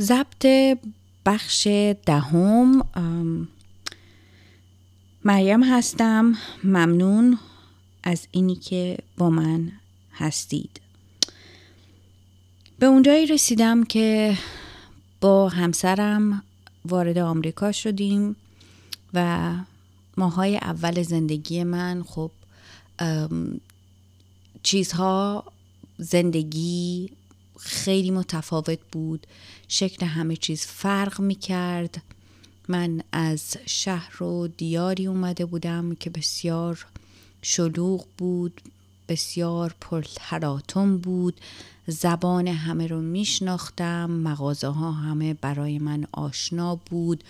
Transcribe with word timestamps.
ضبط 0.00 0.46
بخش 1.26 1.66
دهم 2.06 2.82
مریم 5.24 5.62
هستم. 5.64 6.34
ممنون 6.64 7.38
از 8.02 8.26
اینی 8.30 8.54
که 8.54 8.98
با 9.16 9.30
من 9.30 9.72
هستید. 10.12 10.80
به 12.78 12.86
اونجایی 12.86 13.26
رسیدم 13.26 13.84
که 13.84 14.38
با 15.20 15.48
همسرم 15.48 16.42
وارد 16.84 17.18
آمریکا 17.18 17.72
شدیم 17.72 18.36
و 19.14 19.52
ماهای 20.16 20.56
اول 20.56 21.02
زندگی 21.02 21.64
من 21.64 22.02
خب 22.02 22.30
چیزها 24.62 25.44
زندگی 25.98 27.10
خیلی 27.58 28.10
متفاوت 28.10 28.78
بود. 28.92 29.26
شکل 29.68 30.06
همه 30.06 30.36
چیز 30.36 30.62
فرق 30.66 31.20
می 31.20 31.34
کرد 31.34 32.02
من 32.68 33.02
از 33.12 33.56
شهر 33.66 34.22
و 34.22 34.48
دیاری 34.48 35.06
اومده 35.06 35.44
بودم 35.44 35.94
که 35.94 36.10
بسیار 36.10 36.86
شلوغ 37.42 38.04
بود 38.18 38.60
بسیار 39.08 39.74
پرتراتم 39.80 40.98
بود. 40.98 41.40
زبان 41.86 42.48
همه 42.48 42.86
رو 42.86 43.00
میشناختم 43.00 44.10
مغازه 44.10 44.68
ها 44.68 44.92
همه 44.92 45.34
برای 45.34 45.78
من 45.78 46.06
آشنا 46.12 46.74
بود. 46.74 47.24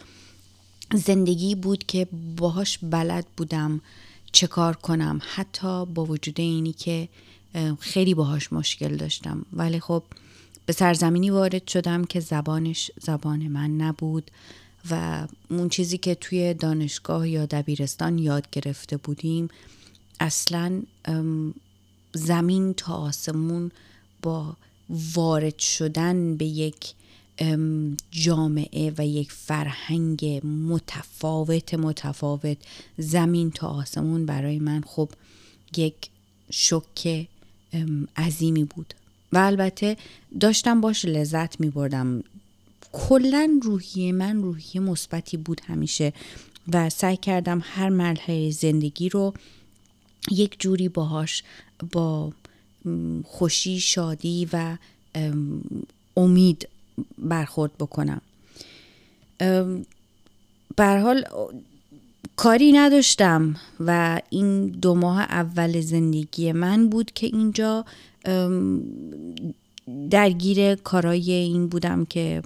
زندگی 0.94 1.54
بود 1.54 1.86
که 1.86 2.08
باهاش 2.36 2.78
بلد 2.82 3.26
بودم 3.36 3.80
چه 4.32 4.46
کار 4.46 4.76
کنم. 4.76 5.20
حتی 5.34 5.86
با 5.86 6.04
وجود 6.04 6.40
اینی 6.40 6.72
که 6.72 7.08
خیلی 7.80 8.14
باهاش 8.14 8.52
مشکل 8.52 8.96
داشتم. 8.96 9.46
ولی 9.52 9.80
خب 9.80 10.02
به 10.66 10.72
سرزمینی 10.72 11.30
وارد 11.30 11.68
شدم 11.68 12.04
که 12.04 12.20
زبانش 12.20 12.90
زبان 13.00 13.48
من 13.48 13.70
نبود 13.70 14.30
و 14.90 15.26
اون 15.50 15.68
چیزی 15.68 15.98
که 15.98 16.14
توی 16.14 16.54
دانشگاه 16.54 17.28
یا 17.28 17.46
دبیرستان 17.46 18.18
یاد 18.18 18.50
گرفته 18.50 18.96
بودیم 18.96 19.48
اصلا 20.20 20.82
زمین 22.12 22.74
تا 22.74 22.94
آسمون 22.94 23.70
با 24.22 24.56
وارد 24.88 25.58
شدن 25.58 26.36
به 26.36 26.44
یک 26.44 26.94
جامعه 28.10 28.92
و 28.98 29.06
یک 29.06 29.32
فرهنگ 29.32 30.40
متفاوت 30.44 31.74
متفاوت 31.74 32.56
زمین 32.98 33.50
تا 33.50 33.68
آسمون 33.68 34.26
برای 34.26 34.58
من 34.58 34.82
خب 34.86 35.10
یک 35.76 35.94
شک 36.50 37.28
عظیمی 38.16 38.64
بود. 38.64 38.94
و 39.32 39.38
البته 39.38 39.96
داشتم 40.40 40.80
باش 40.80 41.04
لذت 41.04 41.60
می 41.60 41.70
بردم 41.70 42.22
کلا 42.92 43.60
روحیه 43.62 44.12
من 44.12 44.42
روحیه 44.42 44.80
مثبتی 44.80 45.36
بود 45.36 45.60
همیشه 45.66 46.12
و 46.72 46.90
سعی 46.90 47.16
کردم 47.16 47.60
هر 47.64 47.88
مرحله 47.88 48.50
زندگی 48.50 49.08
رو 49.08 49.34
یک 50.30 50.60
جوری 50.60 50.88
باهاش 50.88 51.42
با 51.92 52.32
خوشی 53.24 53.80
شادی 53.80 54.48
و 54.52 54.76
امید 56.16 56.68
برخورد 57.18 57.72
بکنم. 57.78 58.20
به 60.76 60.87
هر 60.87 60.98
حال 60.98 61.24
کاری 62.38 62.72
نداشتم 62.72 63.56
و 63.80 64.20
این 64.30 64.66
دو 64.66 64.94
ماه 64.94 65.20
اول 65.20 65.80
زندگی 65.80 66.52
من 66.52 66.88
بود 66.88 67.10
که 67.10 67.26
اینجا 67.26 67.84
درگیر 70.10 70.74
کارای 70.74 71.32
این 71.32 71.68
بودم 71.68 72.04
که 72.04 72.42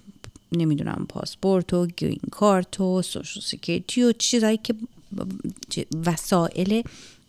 نمی‌دونم 0.53 1.07
پاسپورت 1.09 1.75
و 1.75 1.87
green 1.97 2.21
card 2.31 2.81
و 2.81 3.03
Social 3.03 3.41
Security 3.41 4.03
و 4.03 4.13
چیزهایی 4.13 4.61
که 4.63 4.75
وسایل 6.07 6.83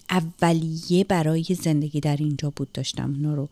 اولیه 0.10 1.04
برای 1.04 1.44
زندگی 1.44 2.00
در 2.00 2.18
اینجا 2.18 2.54
بود 2.56 2.72
داشتم. 2.72 3.14
اونا 3.14 3.34
رو 3.34 3.50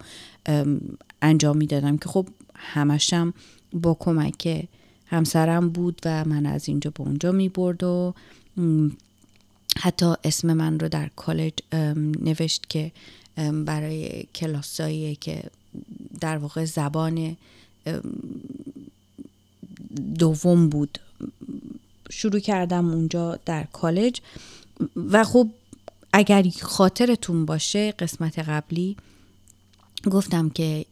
انجام 1.22 1.58
می‌دادم 1.58 1.98
که 1.98 2.10
خب 2.10 2.28
همشم 2.56 3.34
با 3.74 3.98
کمک 4.00 4.68
همسرم 5.06 5.70
بود 5.70 6.02
و 6.06 6.26
من 6.26 6.46
از 6.46 6.70
اینجا 6.70 6.92
به 6.96 7.02
اونجا 7.02 7.32
می 7.32 7.50
برد 7.50 7.84
و 7.84 8.14
حتی 9.78 10.14
اسم 10.24 10.54
من 10.54 10.80
رو 10.80 10.90
در 10.90 11.10
کالج 11.16 11.54
نوشت 12.20 12.70
که 12.70 12.92
برای 13.66 14.24
کلاسایی 14.36 15.16
که 15.16 15.44
در 16.20 16.38
واقع 16.38 16.66
زبان 16.66 17.38
دوم 20.20 20.70
بود. 20.70 21.00
شروع 22.10 22.40
کردم 22.40 22.94
اونجا 22.94 23.40
در 23.46 23.64
کالج. 23.64 24.22
و 24.96 25.24
خب 25.24 25.50
اگر 26.14 26.46
خاطرتون 26.62 27.46
باشه 27.46 27.92
قسمت 27.92 28.40
قبلی 28.40 28.98
گفتم 30.12 30.50
که 30.50 30.86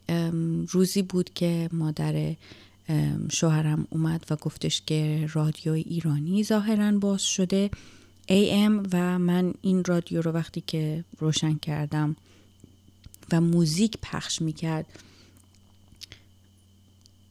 روزی 0.68 1.02
بود 1.02 1.30
که 1.34 1.68
مادر 1.72 2.34
شوهرم 3.32 3.86
اومد 3.90 4.24
و 4.30 4.36
گفتش 4.36 4.82
که 4.86 5.28
رادیو 5.32 5.72
ایرانی 5.72 6.44
ظاهرا 6.44 6.92
باز 6.92 7.22
شده. 7.22 7.70
AM 8.28 8.88
و 8.92 9.18
من 9.18 9.54
این 9.62 9.84
رادیو 9.84 10.22
رو 10.22 10.30
وقتی 10.30 10.60
که 10.66 11.04
روشن 11.18 11.54
کردم 11.54 12.16
و 13.32 13.40
موزیک 13.40 13.98
پخش 14.02 14.42
می‌کرد 14.42 14.86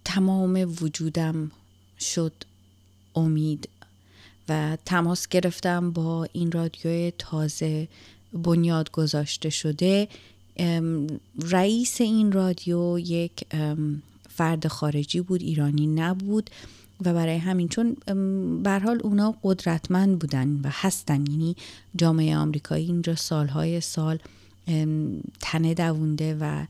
تمام 0.06 0.76
وجودم 0.82 1.52
شد 2.00 2.34
امید 3.16 3.70
و 4.50 4.78
تماس 4.86 5.28
گرفتم 5.28 5.92
با 5.92 6.28
این 6.34 6.52
رادیو 6.52 7.12
تازه 7.18 7.88
بنیاد 8.34 8.92
گذاشته 8.92 9.50
شده. 9.50 10.08
رئیس 11.42 12.02
این 12.02 12.32
رادیو 12.32 13.00
یک 13.00 13.46
فرد 14.40 14.68
خارجی 14.68 15.22
بود 15.22 15.42
ایرانی 15.42 15.88
نبود 15.88 16.50
و 17.06 17.14
برای 17.14 17.38
همین 17.38 17.68
چون 17.68 17.94
بر 18.64 18.80
حال 18.80 19.00
اونا 19.04 19.36
قدرتمند 19.44 20.20
بودن 20.20 20.60
و 20.64 20.70
هستن. 20.72 21.26
یعنی 21.32 21.56
جامعه 21.96 22.38
آمریکایی 22.38 22.86
اینجا 22.86 23.16
سالهای 23.16 23.82
سال 23.82 24.20
تنه 25.40 25.74
دوونده 25.74 26.38
و 26.42 26.66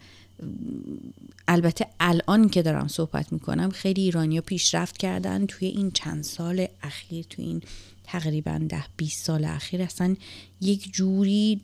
البته 1.48 1.88
الان 2.00 2.50
که 2.50 2.62
دارم 2.62 2.88
صحبت 2.88 3.34
می‌کنم 3.34 3.70
خیلی 3.70 4.02
ایرانیا 4.02 4.42
پیشرفت 4.42 4.98
کردن 4.98 5.46
توی 5.46 5.68
این 5.68 5.92
چند 5.92 6.24
سال 6.24 6.68
اخیر 6.84 7.26
توی 7.30 7.46
این 7.46 7.62
تقریبا 8.04 8.62
ده 8.70 8.84
20 8.98 9.26
سال 9.26 9.46
اخیر 9.46 9.82
اصلا 9.82 10.16
یک 10.62 10.94
جوری 10.94 11.62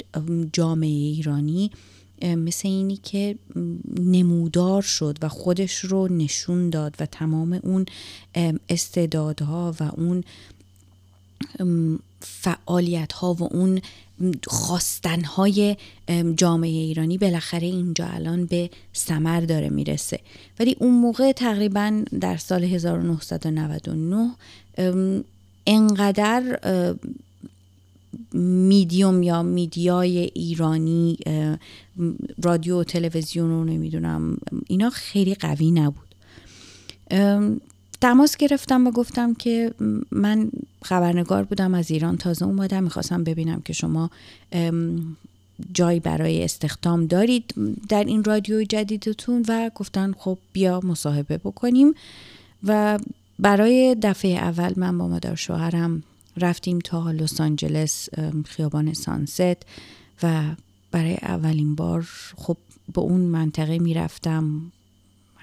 جامعه 0.53 0.89
ایرانی 0.89 1.71
مثل 2.21 2.67
اینی 2.67 2.97
که 2.97 3.35
نمودار 3.99 4.81
شد 4.81 5.17
و 5.21 5.29
خودش 5.29 5.79
رو 5.79 6.07
نشون 6.07 6.69
داد 6.69 6.95
و 6.99 7.05
تمام 7.05 7.59
اون 7.63 7.85
استعدادها 8.69 9.75
و 9.79 9.91
اون 9.97 10.23
فعالیت 12.19 13.13
ها 13.13 13.33
و 13.33 13.43
اون 13.43 13.81
خواستن 14.47 15.23
های 15.23 15.77
جامعه 16.35 16.69
ایرانی 16.69 17.17
بالاخره 17.17 17.67
اینجا 17.67 18.05
الان 18.05 18.45
به 18.45 18.69
سمر 18.93 19.41
داره 19.41 19.69
می‌رسه. 19.69 20.19
ولی 20.59 20.75
اون 20.79 20.93
موقع 20.93 21.31
تقریبا 21.31 22.03
در 22.19 22.37
سال 22.37 22.63
1999 22.63 24.31
انقدر 25.67 26.59
میدیوم 28.33 29.23
یا 29.23 29.43
میدیای 29.43 30.17
ایرانی 30.17 31.17
رادیو 32.43 32.79
و 32.79 32.83
تلویزیون 32.83 33.49
رو 33.49 33.63
نمی‌دونم 33.63 34.37
اینا 34.67 34.89
خیلی 34.89 35.35
قوی 35.35 35.71
نبود. 35.71 36.15
تماس 38.01 38.37
گرفتم 38.37 38.87
و 38.87 38.91
گفتم 38.91 39.33
که 39.33 39.73
من 40.11 40.51
خبرنگار 40.83 41.43
بودم 41.43 41.73
از 41.73 41.91
ایران 41.91 42.17
تازه 42.17 42.45
اومدم 42.45 42.83
می‌خواستم 42.83 43.23
ببینم 43.23 43.61
که 43.61 43.73
شما 43.73 44.09
جایی 45.73 45.99
برای 45.99 46.43
استخدام 46.43 47.05
دارید 47.05 47.53
در 47.89 48.03
این 48.03 48.23
رادیوی 48.23 48.65
جدیدتون 48.65 49.45
و 49.47 49.69
گفتن 49.75 50.13
خب 50.17 50.37
بیا 50.53 50.79
مصاحبه 50.83 51.37
بکنیم. 51.37 51.93
و 52.63 52.99
برای 53.39 53.95
دفعه 54.01 54.31
اول 54.31 54.73
من 54.77 54.97
با 54.97 55.07
مادر 55.07 55.35
شوهرم 55.35 56.03
رفتیم 56.37 56.79
تا 56.79 57.11
لس 57.11 57.41
آنجلس 57.41 58.09
خیابان 58.45 58.93
سانست 58.93 59.57
و 60.23 60.55
برای 60.91 61.13
اولین 61.13 61.75
بار 61.75 62.07
خب 62.37 62.57
به 62.93 63.01
اون 63.01 63.21
منطقه 63.21 63.79
می‌رفتم. 63.79 64.71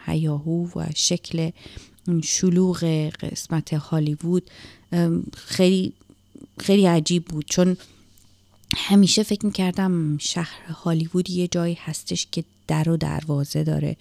هیاهو 0.07 0.67
و 0.77 0.87
شکل 0.95 1.51
شلوغ 2.25 2.85
قسمت 3.21 3.75
هالیوود 3.75 4.51
خیلی 5.37 5.93
خیلی 6.59 6.87
عجیب 6.87 7.25
بود. 7.25 7.45
چون 7.49 7.77
همیشه 8.77 9.23
فکر 9.23 9.47
می‌کردم 9.47 10.19
شهر 10.19 10.73
هالیوود 10.73 11.31
یه 11.31 11.49
جایی 11.49 11.79
هستش 11.81 12.27
که 12.33 12.45
در 12.67 12.89
و 12.89 12.97
دروازه 12.97 13.65
داره. 13.65 13.97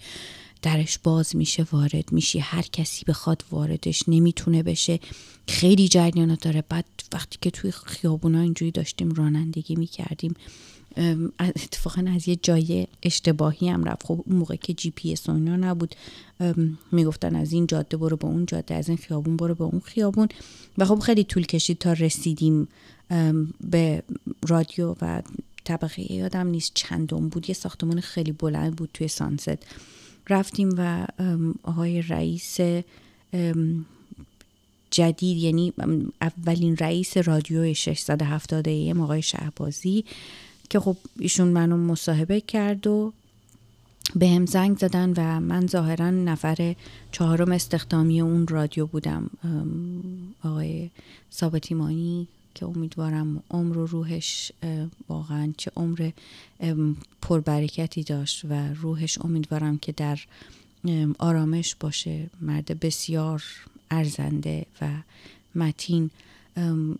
درش 0.62 0.98
باز 0.98 1.36
میشه 1.36 1.66
وارد 1.72 2.12
میشی. 2.12 2.38
هر 2.38 2.62
کسی 2.62 3.04
بخواد 3.04 3.44
واردش 3.50 4.08
نمی‌تونه 4.08 4.62
بشه. 4.62 5.00
خیلی 5.48 5.88
جریانات 5.88 6.40
داره. 6.40 6.64
بعد 6.68 6.84
وقتی 7.12 7.38
که 7.40 7.50
توی 7.50 7.70
خیابونا 7.70 8.40
اینجوری 8.40 8.70
داشتیم 8.70 9.12
رانندگی 9.12 9.76
می‌کردیم 9.76 10.34
اتفاقا 11.40 12.04
از 12.14 12.28
یه 12.28 12.36
جای 12.42 12.86
اشتباهی 13.02 13.68
هم 13.68 13.84
رفت. 13.84 14.06
خب 14.06 14.22
اون 14.26 14.36
موقع 14.36 14.56
که 14.56 14.74
جی 14.74 14.90
پی 14.90 15.12
اس 15.12 15.28
نبود. 15.28 15.94
می‌گفتن 16.92 17.36
از 17.36 17.52
این 17.52 17.66
جاده 17.66 17.96
برو 17.96 18.16
به 18.16 18.26
اون 18.26 18.46
جاده 18.46 18.74
از 18.74 18.88
این 18.88 18.98
خیابون 18.98 19.36
برو 19.36 19.54
به 19.54 19.64
اون 19.64 19.80
خیابون. 19.84 20.28
و 20.78 20.84
خب 20.84 20.98
خیلی 20.98 21.24
طول 21.24 21.46
کشید 21.46 21.78
تا 21.78 21.92
رسیدیم 21.92 22.68
به 23.60 24.02
رادیو 24.48 24.94
و 25.00 25.22
طبقه 25.64 26.12
یادم 26.12 26.46
نیست 26.46 26.70
چندم 26.74 27.28
بود. 27.28 27.48
یه 27.48 27.54
ساختمان 27.54 28.00
خیلی 28.00 28.32
بلند 28.32 28.76
بود 28.76 28.90
توی 28.94 29.08
سانست. 29.08 29.58
رفتیم 30.28 30.74
و 30.78 31.06
آقای 31.62 32.02
رئیس 32.02 32.60
جدید 34.90 35.36
یعنی 35.36 35.72
اولین 36.20 36.76
رئیس 36.76 37.16
رادیو 37.16 37.74
670 37.74 38.68
ام 38.68 39.00
آقای 39.00 39.22
شهبازی 39.22 40.04
که 40.70 40.80
خب 40.80 40.96
ایشون 41.18 41.48
منو 41.48 41.76
مصاحبه 41.76 42.40
کرد 42.40 42.86
و 42.86 43.12
به 44.16 44.28
هم 44.28 44.46
زنگ 44.46 44.78
زدن 44.78 45.12
و 45.16 45.40
من 45.40 45.66
ظاهرا 45.66 46.10
نفر 46.10 46.76
چهارم 47.12 47.52
استخدامی 47.52 48.20
اون 48.20 48.46
رادیو 48.46 48.86
بودم 48.86 49.30
آقای 50.44 50.90
ثابتیمانی. 51.32 52.28
که 52.54 52.66
امیدوارم 52.66 53.42
عمر 53.50 53.78
و 53.78 53.86
روحش 53.86 54.52
واقعا 55.08 55.52
چه 55.56 55.70
عمر 55.76 56.10
پربرکتی 57.22 58.02
داشت 58.02 58.44
و 58.44 58.74
روحش 58.74 59.18
امیدوارم 59.20 59.78
که 59.78 59.92
در 59.92 60.18
آرامش 61.18 61.74
باشه. 61.74 62.30
مرد 62.40 62.80
بسیار 62.80 63.44
ارزنده 63.90 64.66
و 64.80 64.88
متین 65.54 66.10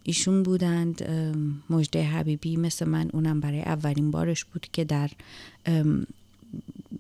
ایشون 0.03 0.43
بودند. 0.43 1.09
مجده 1.71 2.05
حبیبی 2.05 2.57
مثل 2.57 2.89
من 2.89 3.11
اونم 3.13 3.41
برای 3.41 3.61
اولین 3.61 4.11
بارش 4.11 4.45
بود 4.45 4.67
که 4.73 4.85
در 4.85 5.11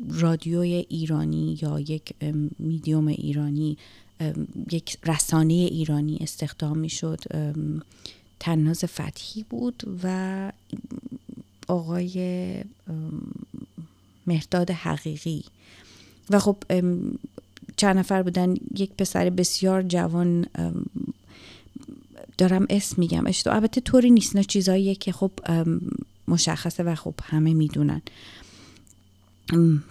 رادیوی 0.08 0.86
ایرانی 0.88 1.58
یا 1.62 1.80
یک 1.80 2.14
میدیوم 2.58 3.06
ایرانی 3.06 3.76
یک 4.72 4.98
رسانه 5.06 5.54
ایرانی 5.54 6.18
استخدام 6.20 6.78
می 6.78 6.90
شد 6.90 7.20
تناز 8.42 8.84
فتحی 8.84 9.42
بود 9.50 9.82
و 10.02 10.52
آقای 11.68 12.54
مهداد 14.26 14.70
حقیقی. 14.70 15.44
و 16.30 16.38
خب 16.38 16.56
چند 17.76 17.98
نفر 17.98 18.22
بودن. 18.22 18.54
یک 18.78 18.90
پسر 18.90 19.30
بسیار 19.30 19.82
جوان 19.82 20.46
دارم 22.38 22.66
اسم 22.70 22.94
میگم 22.98 23.26
اشتباه. 23.26 23.56
البته 23.56 23.80
طوری 23.80 24.10
نیست 24.10 24.36
نه 24.36 24.44
چیزاییه 24.44 24.94
که 24.94 25.12
خب 25.12 25.30
مشخصه 26.28 26.82
و 26.82 26.94
خب 26.94 27.14
همه 27.22 27.54
می‌دونن. 27.54 28.02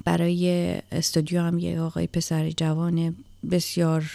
برای 0.05 0.75
استودیو 0.91 1.41
هم 1.41 1.59
یه 1.59 1.81
آقای 1.81 2.07
پسر 2.07 2.49
جوان 2.49 3.15
بسیار 3.51 4.11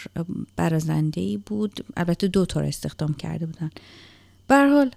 برازنده 0.56 1.20
ای 1.20 1.36
بود. 1.36 1.84
البته 1.96 2.28
دو 2.28 2.46
طور 2.46 2.64
استخدام 2.64 3.14
کرده 3.14 3.46
بودن. 3.46 3.70
حال 4.54 4.90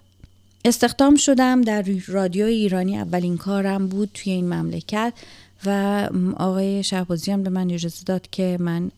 استخدام 0.64 1.16
شدم 1.16 1.62
در 1.62 1.84
رادیو 2.06 2.44
ایرانی. 2.44 2.98
اولین 2.98 3.36
کارم 3.36 3.88
بود 3.88 4.10
توی 4.14 4.32
این 4.32 4.54
مملکت 4.54 5.12
و 5.66 6.08
آقای 6.36 6.82
شهبازی 6.82 7.30
هم 7.30 7.42
به 7.42 7.50
من 7.50 7.70
اجازه 7.70 8.04
داد 8.04 8.30
که 8.30 8.56
من 8.60 8.90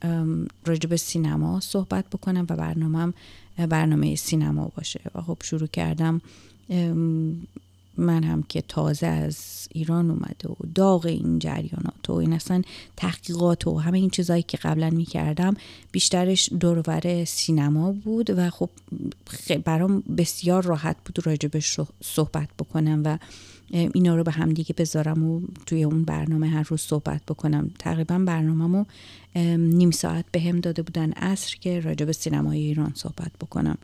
راجع 0.66 0.88
به 0.88 0.96
سینما 0.96 1.60
صحبت 1.60 2.04
بکنم 2.12 2.46
و 2.50 2.56
برنامهم 2.56 3.14
برنامه 3.69 4.16
سینما 4.16 4.72
باشه. 4.76 5.00
و 5.14 5.20
خب 5.20 5.38
شروع 5.43 5.66
کردم 5.66 6.20
من 7.96 8.24
هم 8.24 8.42
که 8.42 8.60
تازه 8.60 9.06
از 9.06 9.68
ایران 9.72 10.10
اومده 10.10 10.48
و 10.48 10.54
داغ 10.74 11.06
این 11.06 11.38
جریانات 11.38 12.10
و 12.10 12.12
این 12.12 12.32
اصلا 12.32 12.62
تحقیقات 12.96 13.66
و 13.66 13.78
همه 13.78 13.98
این 13.98 14.10
چیزهایی 14.10 14.42
که 14.42 14.56
قبلا 14.56 14.90
می‌کردم 14.90 15.54
بیشترش 15.92 16.52
دورور 16.60 17.24
سینما 17.24 17.92
بود 17.92 18.30
و 18.30 18.50
خب 18.50 18.70
برام 19.64 20.00
بسیار 20.00 20.64
راحت 20.64 20.96
بود 21.04 21.26
راجبش 21.26 21.80
صحبت 22.02 22.48
بکنم 22.58 23.02
و 23.04 23.18
اینا 23.70 24.16
رو 24.16 24.24
به 24.24 24.30
هم 24.30 24.52
دیگه 24.52 24.74
بذارم 24.78 25.24
و 25.24 25.40
توی 25.66 25.84
اون 25.84 26.02
برنامه 26.02 26.48
هر 26.48 26.62
روز 26.62 26.80
صحبت 26.80 27.22
بکنم. 27.28 27.70
تقریبا 27.78 28.18
برنامهمو 28.18 28.84
نیم 29.56 29.90
ساعت 29.90 30.24
به 30.32 30.40
هم 30.40 30.60
داده 30.60 30.82
بودن 30.82 31.12
اصر 31.12 31.56
که 31.60 31.80
راجب 31.80 32.12
سینمای 32.12 32.58
ایران 32.58 32.92
صحبت 32.94 33.32
بکنم. 33.40 33.78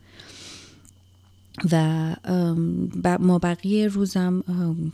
و 1.71 2.15
ما 3.19 3.39
بقیه 3.39 3.87
روزم 3.87 4.43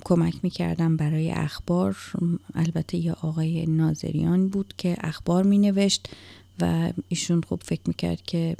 کمک 0.04 0.34
می‌کردم 0.44 0.98
برای 0.98 1.32
اخبار. 1.32 1.98
البته 2.56 2.98
یه 2.98 3.12
آقای 3.12 3.66
ناظریان 3.66 4.48
بود 4.48 4.74
که 4.78 4.98
اخبار 5.00 5.44
مینوشت 5.44 6.10
و 6.62 6.92
ایشون 7.08 7.42
خوب 7.42 7.64
فکر 7.64 7.82
می‌کرد 7.86 8.22
که 8.22 8.56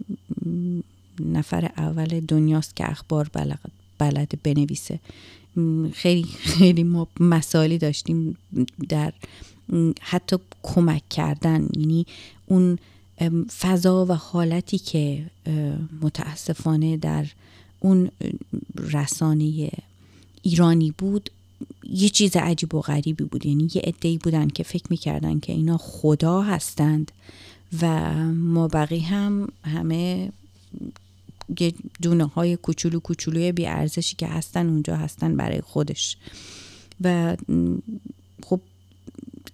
نفر 1.20 1.72
اول 1.78 2.20
دنیاست 2.20 2.76
که 2.76 2.92
اخبار 2.92 3.30
بلد 4.00 4.32
بنویسه. 4.44 5.00
خیلی 5.94 6.24
خیلی 6.24 6.84
ما 6.84 7.08
مسائلی 7.20 7.78
داشتیم 7.78 8.38
در 8.90 9.14
حتی 10.02 10.38
کمک 10.64 11.10
کردن. 11.10 11.68
یعنی 11.78 12.06
اون 12.46 12.78
فضا 13.60 14.06
و 14.06 14.12
حالتی 14.12 14.78
که 14.78 15.26
متاسفانه 16.02 16.98
در 16.98 17.26
اون 17.86 18.12
رسانه 18.76 19.72
ایرانی 20.42 20.94
بود 20.98 21.30
یه 21.90 22.10
چیز 22.10 22.36
عجیب 22.36 22.76
و 22.76 22.82
غریبی 22.82 23.24
بود. 23.24 23.46
یعنی 23.46 23.70
یه 23.74 23.82
عده‌ای 23.82 24.18
بودن 24.18 24.48
که 24.48 24.64
فکر 24.64 24.86
می‌کردن 24.90 25.40
که 25.40 25.54
اینا 25.54 25.78
خدا 25.78 26.42
هستند 26.42 27.12
و 27.82 28.14
ما 28.34 28.68
بقیه 28.68 29.08
هم 29.08 29.48
همه 29.64 30.32
یه 31.60 31.74
دونه 32.02 32.26
های 32.26 32.58
کوچولو 32.58 33.00
کوچولوی 33.00 33.52
بی 33.52 33.66
ارزشی 33.66 34.16
که 34.16 34.28
هستن 34.28 34.70
اونجا 34.70 34.96
هستن 34.96 35.36
برای 35.36 35.62
خودش. 35.62 36.18
و 37.02 37.38
خب 38.44 38.60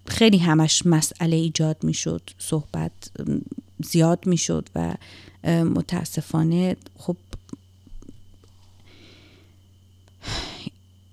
خیلی 0.08 0.38
همش 0.38 0.86
مسئله 0.86 1.36
ایجاد 1.36 1.84
می‌شد 1.84 2.22
صحبت 2.40 2.92
زیاد 3.84 4.28
می‌شد 4.28 4.70
و 4.76 4.96
متاسفانه 5.48 6.76
خب 6.98 7.18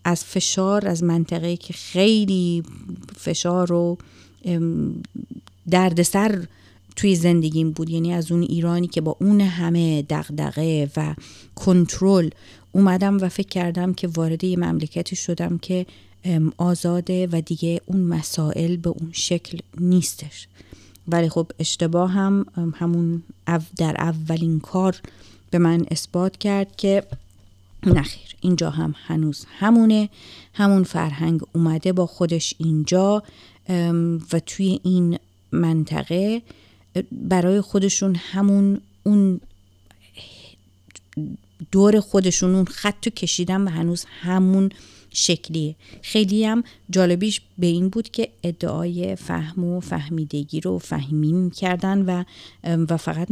از 0.04 0.24
فشار 0.24 0.88
از 0.88 1.02
منطقه 1.02 1.56
که 1.56 1.72
خیلی 1.72 2.62
فشار 3.16 3.72
و 3.72 3.98
دردسر 5.70 6.46
توی 6.96 7.16
زندگیم 7.16 7.70
بود. 7.70 7.90
یعنی 7.90 8.12
از 8.12 8.32
اون 8.32 8.42
ایرانی 8.42 8.86
که 8.86 9.00
با 9.00 9.16
اون 9.20 9.40
همه 9.40 10.02
دغدغه 10.02 10.90
و 10.96 11.14
کنترل 11.54 12.30
اومدم 12.72 13.18
و 13.20 13.28
فکر 13.28 13.48
کردم 13.48 13.94
که 13.94 14.08
وارد 14.08 14.44
یه 14.44 14.56
مملکتی 14.56 15.16
شدم 15.16 15.58
که 15.58 15.86
آزاده 16.56 17.28
و 17.32 17.40
دیگه 17.40 17.80
اون 17.86 18.00
مسائل 18.00 18.76
به 18.76 18.90
اون 18.90 19.10
شکل 19.12 19.58
نیستش. 19.80 20.48
ولی 21.08 21.28
خب 21.28 21.46
اشتباه 21.58 22.10
هم 22.10 22.46
همون 22.74 23.22
در 23.76 23.96
اولین 23.98 24.60
کار 24.60 25.00
به 25.50 25.58
من 25.58 25.86
اثبات 25.90 26.36
کرد 26.36 26.76
که 26.76 27.02
نخیر. 27.86 28.36
اینجا 28.40 28.70
هم 28.70 28.94
هنوز 29.06 29.46
همونه. 29.58 30.08
همون 30.54 30.82
فرهنگ 30.82 31.40
اومده 31.52 31.92
با 31.92 32.06
خودش 32.06 32.54
اینجا 32.58 33.22
و 34.32 34.40
توی 34.46 34.80
این 34.84 35.18
منطقه 35.52 36.42
برای 37.12 37.60
خودشون 37.60 38.14
همون 38.14 38.80
اون 39.02 39.40
دور 41.72 42.00
خودشون 42.00 42.54
اون 42.54 42.64
خط 42.64 43.08
کشیدن 43.08 43.60
و 43.60 43.70
هنوز 43.70 44.04
همون 44.20 44.70
شکلیه. 45.10 45.76
خیلی 46.02 46.44
هم 46.44 46.64
جالبیش 46.90 47.40
به 47.58 47.66
این 47.66 47.88
بود 47.88 48.10
که 48.10 48.28
ادعای 48.42 49.16
فهم 49.16 49.64
و 49.64 49.80
فهمیدگی 49.80 50.60
رو 50.60 50.78
فهمی 50.78 51.50
کردن 51.50 52.02
و 52.02 52.24
و 52.64 52.96
فقط 52.96 53.30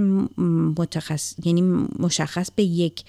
متخص 0.79 1.35
یعنی 1.45 1.63
مشخص 1.99 2.51
به 2.51 2.63
یک 2.63 3.05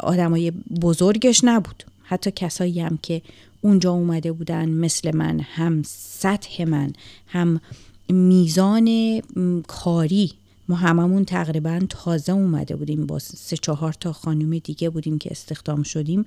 آدمای 0.00 0.50
بزرگش 0.80 1.40
نبود. 1.44 1.84
حتی 2.02 2.30
کسایی 2.30 2.80
هم 2.80 2.98
که 3.02 3.22
اونجا 3.60 3.90
اومده 3.90 4.32
بودن 4.32 4.68
مثل 4.68 5.16
من 5.16 5.40
هم 5.40 5.82
سطح 5.86 6.64
من 6.64 6.92
هم 7.26 7.60
میزان 8.08 9.20
کاری. 9.66 10.32
ما 10.68 10.76
هممون 10.76 11.24
تقریبا 11.24 11.80
تازه 11.88 12.32
اومده 12.32 12.76
بودیم 12.76 13.06
با 13.06 13.18
سه 13.18 13.56
چهار 13.56 13.92
تا 13.92 14.12
خانم 14.12 14.58
دیگه 14.58 14.90
بودیم 14.90 15.18
که 15.18 15.30
استخدام 15.30 15.82
شدیم. 15.82 16.26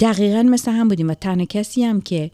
دقیقا 0.00 0.42
مثل 0.42 0.70
هم 0.70 0.88
بودیم 0.88 1.10
و 1.10 1.14
تنها 1.14 1.44
کسی 1.44 1.84
هم 1.84 2.00
که 2.00 2.30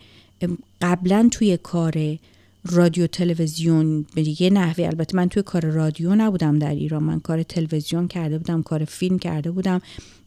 قبلا 0.82 1.28
توی 1.32 1.56
کار 1.56 2.18
رادیو 2.66 3.06
تلویزیون 3.06 4.06
به 4.14 4.22
دیگه 4.22 4.50
نحوی 4.50 4.84
البته 4.84 5.16
من 5.16 5.28
توی 5.28 5.42
کار 5.42 5.66
رادیو 5.66 6.14
نبودم 6.14 6.58
در 6.58 6.74
ایران. 6.74 7.02
من 7.02 7.20
کار 7.20 7.42
تلویزیون 7.42 8.08
کرده 8.08 8.38
بودم 8.38 8.62
کار 8.62 8.84
فیلم 8.84 9.18
کرده 9.18 9.50
بودم. 9.50 9.80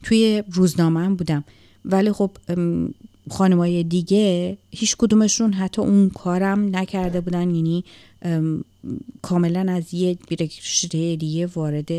توی 0.04 0.44
روزنامه 0.52 1.10
بودم. 1.10 1.44
ولی 1.86 2.12
خب 2.12 2.32
خانمای 3.30 3.84
دیگه 3.84 4.58
هیچ 4.72 4.96
کدومشون 4.98 5.54
حتی 5.54 5.82
اون 5.82 6.10
کارم 6.10 6.76
نکرده 6.76 7.22
بودن. 7.22 7.56
یعنی 7.56 7.84
کاملا 9.22 9.72
از 9.74 9.94
یه 9.94 10.18
رشته 10.40 11.16
دیگه 11.16 11.46
وارد 11.46 11.92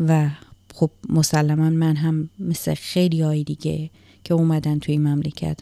و 0.00 0.30
خب 0.74 0.90
مسلما 1.08 1.70
من 1.70 1.96
هم 1.96 2.28
مثل 2.38 2.74
خیلی 2.74 3.22
های 3.22 3.44
دیگه 3.44 3.90
که 4.24 4.34
اومدن 4.34 4.78
توی 4.78 4.98
مملکت 4.98 5.58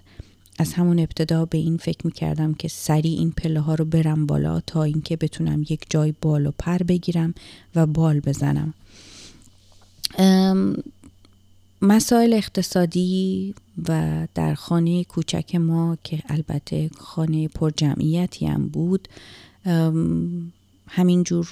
از 0.59 0.73
همون 0.73 0.99
ابتدا 0.99 1.45
به 1.45 1.59
این 1.59 1.77
فکر 1.77 2.07
می‌کردم 2.07 2.55
که 2.55 2.69
سریع 2.69 3.19
این 3.19 3.31
پله 3.31 3.61
ها 3.61 3.75
رو 3.75 3.85
برم 3.85 4.27
بالا 4.27 4.61
تا 4.61 4.83
اینکه 4.83 5.17
بتونم 5.17 5.63
یک 5.63 5.81
جای 5.91 6.15
بال 6.21 6.47
و 6.47 6.51
پر 6.59 6.79
بگیرم 6.79 7.35
و 7.75 7.87
بال 7.87 8.21
بزنم. 8.21 8.75
مسائل 11.83 12.33
اقتصادی 12.33 13.55
و 13.89 14.27
در 14.35 14.55
خانه 14.55 15.05
کوچک 15.05 15.55
ما 15.55 15.99
که 16.05 16.23
البته 16.29 16.91
خانه 16.99 17.49
پر 17.49 17.71
جمعیتی 17.71 18.47
هم 18.47 18.69
بود 18.69 19.09
همینجور 20.89 21.49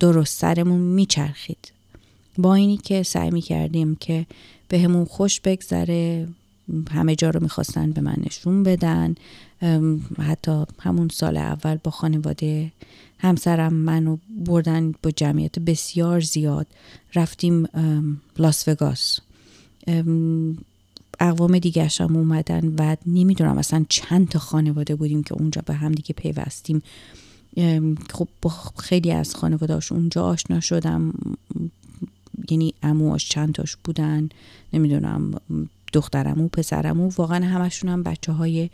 درست 0.00 0.40
سرمون 0.40 0.80
میچرخید. 0.80 1.72
با 2.38 2.54
اینی 2.54 2.76
که 2.76 3.02
سعی 3.02 3.30
می‌کردیم 3.30 3.96
که 3.96 4.26
به 4.68 4.78
همون 4.78 5.04
خوش 5.04 5.40
بگذره 5.40 6.28
همه 6.90 7.16
جا 7.16 7.30
رو 7.30 7.42
می‌خواستن 7.42 7.90
به 7.90 8.00
من 8.00 8.16
نشون 8.26 8.62
بدن. 8.62 9.14
حتی 10.18 10.64
همون 10.80 11.08
سال 11.08 11.36
اول 11.36 11.78
با 11.84 11.90
خانواده 11.90 12.72
همسرم 13.18 13.74
منو 13.74 14.16
بردن 14.46 14.94
با 15.02 15.10
جمعیت 15.10 15.58
بسیار 15.58 16.20
زیاد. 16.20 16.66
رفتیم 17.14 17.66
لاس 18.38 18.68
وگاس. 18.68 19.20
اقوام 21.20 21.58
دیگه 21.58 21.88
هم 22.00 22.16
اومدن 22.16 22.74
و 22.78 22.96
نمی‌دونم 23.06 23.58
اصلا 23.58 23.84
چند 23.88 24.28
تا 24.28 24.38
خانواده 24.38 24.94
بودیم 24.94 25.22
که 25.22 25.34
اونجا 25.34 25.62
به 25.66 25.74
هم 25.74 25.92
دیگه 25.92 26.14
پیوستیم. 26.14 26.82
خب 28.10 28.28
با 28.42 28.50
خیلی 28.78 29.12
از 29.12 29.34
خانوادهاش 29.34 29.92
اونجا 29.92 30.24
آشنا 30.24 30.60
شدم. 30.60 31.14
یعنی 32.50 32.74
امواش 32.82 33.28
چند 33.28 33.54
تاش 33.54 33.76
بودن 33.84 34.28
نمی‌دونم 34.72 35.30
دخترمو 35.92 36.48
پسرمو. 36.48 37.10
واقعا 37.16 37.46
همشون 37.46 37.90
هم 37.90 38.02
بچه 38.02 38.32
های 38.32 38.70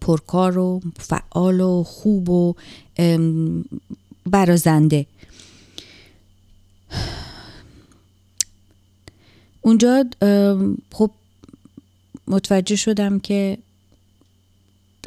پرکار 0.00 0.58
و 0.58 0.80
فعال 0.96 1.60
و 1.60 1.82
خوب 1.82 2.28
و 2.28 2.54
برازنده. 4.26 5.06
اونجا 9.60 10.04
خب 10.92 11.10
متوجه 12.28 12.76
شدم 12.76 13.18
که 13.18 13.58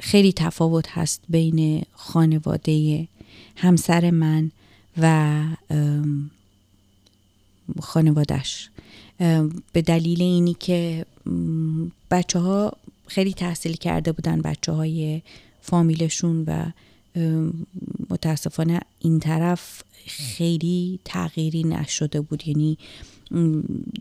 خیلی 0.03 0.33
تفاوت 0.33 0.89
هست 0.89 1.21
بین 1.29 1.83
خانواده 1.93 3.07
همسر 3.55 4.11
من 4.11 4.51
و 4.97 5.43
خانوادش 7.81 8.69
به 9.73 9.81
دلیل 9.85 10.21
اینی 10.21 10.53
که 10.53 11.05
بچه 12.11 12.39
ها 12.39 12.73
خیلی 13.07 13.33
تحصیل 13.33 13.73
کرده 13.73 14.11
بودن 14.11 14.41
بچه 14.41 14.71
های 14.71 15.21
فامیلشون 15.61 16.43
و 16.47 16.65
متاسفانه 18.13 18.79
این 18.99 19.19
طرف 19.19 19.83
خیلی 20.07 20.99
تغییری 21.05 21.63
نشده 21.63 22.21
بود. 22.21 22.47
یعنی 22.47 22.77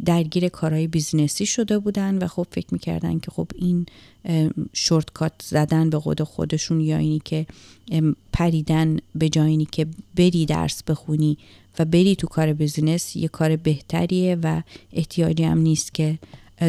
درگیر 0.05 0.49
کارهای 0.49 0.87
business 0.87 1.40
ی 1.40 1.47
شده 1.47 1.79
بودن 1.79 2.19
و 2.19 2.27
خب 2.27 2.47
فکر 2.51 2.67
می‌کردن 2.73 3.19
که 3.19 3.31
خب 3.31 3.47
این 3.55 3.87
shortcut 4.73 5.33
زدن 5.43 5.91
به 5.91 6.01
خود 6.01 6.23
خودشون 6.23 6.81
یا 6.81 6.97
اینی 6.97 7.23
که 7.25 7.47
پریدن 8.33 8.97
به 9.15 9.29
جایی 9.29 9.65
که 9.65 9.87
بری 10.17 10.47
درس 10.47 10.83
بخونی 10.83 11.39
و 11.79 11.85
بری 11.85 12.17
تو 12.17 12.27
کار 12.27 12.53
business 12.53 13.17
یه 13.17 13.29
کار 13.29 13.57
بهتریه 13.57 14.39
و 14.43 14.63
احتیاجی 14.93 15.45
هم 15.45 15.59
نیست 15.59 15.95
که 15.95 16.19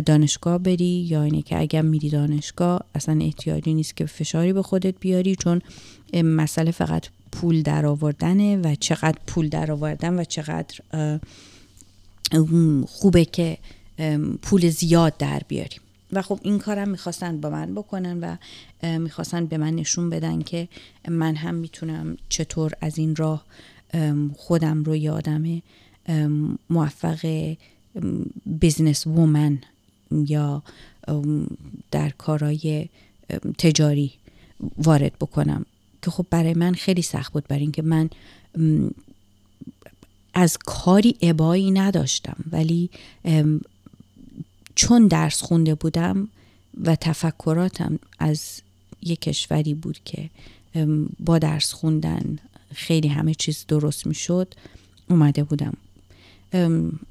دانشگاه 0.05 0.57
بری 0.57 1.05
یا 1.09 1.23
اینه 1.23 1.41
که 1.41 1.59
اگر 1.59 1.81
میری 1.81 2.09
دانشگاه 2.09 2.85
اصلا 2.95 3.19
احتیاجی 3.21 3.73
نیست 3.73 3.97
که 3.97 4.05
فشاری 4.05 4.53
به 4.53 4.61
خودت 4.61 4.95
بیاری 4.99 5.35
چون 5.35 5.61
مسئله 6.13 6.71
فقط 6.71 7.07
پول 7.33 7.61
در 7.61 7.85
آوردنه 7.85 8.57
و 8.57 8.75
چقدر 8.75 9.17
پول 9.27 9.49
در 9.49 9.71
آوردن 9.71 10.19
و 10.19 10.23
چقدر 10.23 10.79
خوبه 12.87 13.25
که 13.25 13.57
پول 14.41 14.69
زیاد 14.69 15.17
در 15.17 15.41
بیاریم. 15.47 15.79
و 16.11 16.21
خب 16.21 16.39
این 16.43 16.59
کارم 16.59 16.89
می‌خواستن 16.89 17.41
با 17.41 17.49
من 17.49 17.73
بکنن 17.73 18.19
و 18.19 18.37
می‌خواستن 18.97 19.45
به 19.45 19.57
من 19.57 19.75
نشون 19.75 20.09
بدن 20.09 20.41
که 20.41 20.67
من 21.07 21.35
هم 21.35 21.55
می‌تونم 21.55 22.17
چطور 22.29 22.71
از 22.81 22.97
این 22.97 23.15
راه 23.15 23.45
خودم 24.37 24.83
رو 24.83 24.95
یه 24.95 25.61
موفق 26.69 27.55
businesswoman 28.45 29.59
یا 30.11 30.63
در 31.91 32.09
کارهای 32.09 32.89
تجاری 33.57 34.11
وارد 34.77 35.13
بکنم. 35.21 35.65
که 36.03 36.11
خب 36.11 36.25
برای 36.29 36.53
من 36.53 36.73
خیلی 36.73 37.01
سخت 37.01 37.33
بود 37.33 37.47
برای 37.47 37.61
اینکه 37.61 37.81
من 37.81 38.09
از 40.33 40.57
کاری 40.57 41.15
ابایی 41.21 41.71
نداشتم 41.71 42.35
ولی 42.51 42.89
چون 44.75 45.07
درس 45.07 45.41
خونده 45.41 45.75
بودم 45.75 46.27
و 46.83 46.95
تفکراتم 46.95 47.99
از 48.19 48.61
یک 49.01 49.21
کشوری 49.21 49.73
بود 49.73 49.99
که 50.05 50.29
با 51.19 51.39
درس 51.39 51.73
خوندن 51.73 52.39
خیلی 52.73 53.07
همه 53.07 53.33
چیز 53.33 53.65
درست 53.67 54.07
می 54.07 54.15
شد 54.15 54.53
اومده 55.09 55.43
بودم. 55.43 55.73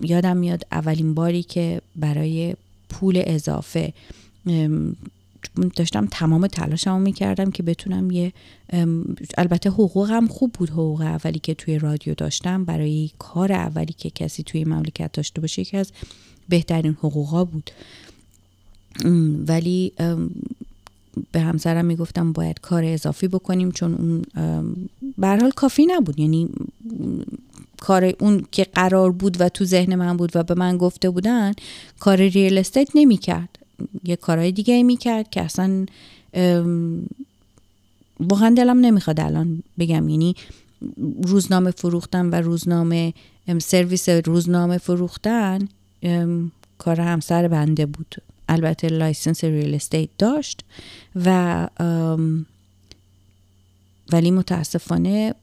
یادم 0.00 0.36
میاد 0.36 0.66
اولین 0.72 1.14
باری 1.14 1.42
که 1.42 1.80
برای 1.96 2.56
پول 2.88 3.22
اضافه 3.26 3.92
داشتم 5.76 6.06
تمام 6.06 6.46
تلاشمو 6.46 6.98
می‌کردم 6.98 7.50
که 7.50 7.62
بتونم 7.62 8.10
یه 8.10 8.32
البته 9.38 9.70
حقوقم 9.70 10.26
خوب 10.26 10.52
بود 10.52 10.70
حقوق 10.70 11.00
اولی 11.00 11.38
که 11.38 11.54
توی 11.54 11.78
رادیو 11.78 12.14
داشتم 12.14 12.64
برای 12.64 13.10
کار 13.18 13.52
اولی 13.52 13.92
که 13.92 14.10
کسی 14.10 14.42
توی 14.42 14.64
مملکت 14.64 15.12
داشته 15.12 15.40
باشه 15.40 15.62
یکی 15.62 15.76
از 15.76 15.92
بهترین 16.48 16.92
حقوقا 16.92 17.44
بود. 17.44 17.70
ولی 19.48 19.92
به 21.32 21.40
همسرم 21.40 21.84
می‌گفتم 21.84 22.32
باید 22.32 22.60
کار 22.60 22.84
اضافی 22.84 23.28
بکنیم 23.28 23.70
چون 23.72 23.94
اون 23.94 24.24
حال 25.22 25.50
کافی 25.50 25.86
نبود. 25.86 26.18
یعنی 26.18 26.48
کار 27.80 28.14
اون 28.20 28.44
که 28.52 28.64
قرار 28.64 29.12
بود 29.12 29.40
و 29.40 29.48
تو 29.48 29.64
ذهن 29.64 29.94
من 29.94 30.16
بود 30.16 30.36
و 30.36 30.42
به 30.42 30.54
من 30.54 30.76
گفته 30.76 31.10
بودن 31.10 31.52
کار 32.00 32.16
ریل 32.16 32.58
استیت 32.58 32.88
نمی 32.94 33.16
کرد 33.16 33.58
یه 34.04 34.16
کارهای 34.16 34.52
دیگه 34.52 34.82
می 34.82 34.96
کرد 34.96 35.30
که 35.30 35.42
اصلا 35.42 35.86
واقعا 38.20 38.54
دلم 38.56 38.78
نمی‌خواد 38.80 39.20
الان 39.20 39.62
بگم. 39.78 40.08
یعنی 40.08 40.36
روزنامه 41.22 41.70
فروختن 41.70 42.26
و 42.30 42.34
روزنامه 42.34 43.14
سرویس 43.58 44.08
روزنامه 44.08 44.78
فروختن 44.78 45.68
کار 46.78 47.00
همسر 47.00 47.48
بنده 47.48 47.86
بود. 47.86 48.14
البته 48.48 48.88
license 48.88 49.44
real 49.44 49.74
estate 49.74 50.08
داشت 50.18 50.64
و 51.16 51.68
ولی 54.12 54.30
متاسفانه 54.30 55.34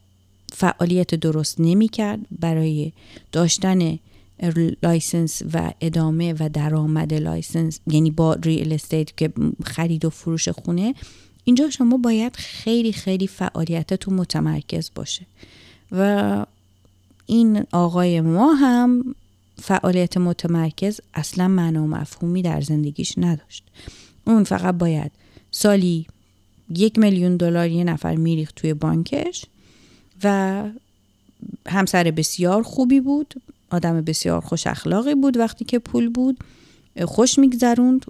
فعالیت 0.53 1.15
درست 1.15 1.55
نمی 1.59 1.87
کرد 1.87 2.19
برای 2.39 2.91
داشتن 3.31 3.99
license 4.83 5.41
و 5.53 5.73
ادامه 5.81 6.35
و 6.39 6.49
درآمد 6.49 7.13
license 7.13 7.79
یعنی 7.87 8.11
با 8.11 8.33
real 8.33 8.73
estate 8.73 9.17
که 9.17 9.33
خرید 9.63 10.05
و 10.05 10.09
فروش 10.09 10.49
خونه 10.49 10.95
اینجا 11.43 11.69
شما 11.69 11.97
باید 11.97 12.35
خیلی 12.35 12.93
خیلی 12.93 13.27
فعالیتتون 13.27 14.13
متمرکز 14.13 14.91
باشه. 14.95 15.25
و 15.91 16.45
این 17.25 17.63
آقای 17.71 18.21
ما 18.21 18.53
هم 18.53 19.15
فعالیت 19.61 20.17
متمرکز 20.17 21.01
اصلا 21.13 21.47
معنا 21.47 21.83
و 21.83 21.87
مفهومی 21.87 22.41
در 22.41 22.61
زندگیش 22.61 23.13
نداشت. 23.17 23.63
اون 24.25 24.43
فقط 24.43 24.75
باید 24.75 25.11
سالی 25.51 26.07
یک 26.69 26.99
میلیون 26.99 27.37
دلار 27.37 27.67
یه 27.67 27.83
نفر 27.83 28.15
میریخت 28.15 28.55
توی 28.55 28.73
بانکش 28.73 29.45
و 30.23 30.63
همسر 31.67 32.11
بسیار 32.11 32.63
خوبی 32.63 32.99
بود. 32.99 33.33
آدم 33.69 34.01
بسیار 34.01 34.41
خوش 34.41 34.67
اخلاقی 34.67 35.15
بود 35.15 35.37
وقتی 35.37 35.65
که 35.65 35.79
پول 35.79 36.09
بود 36.09 36.37
خوش 37.05 37.39
میگذروند 37.39 38.05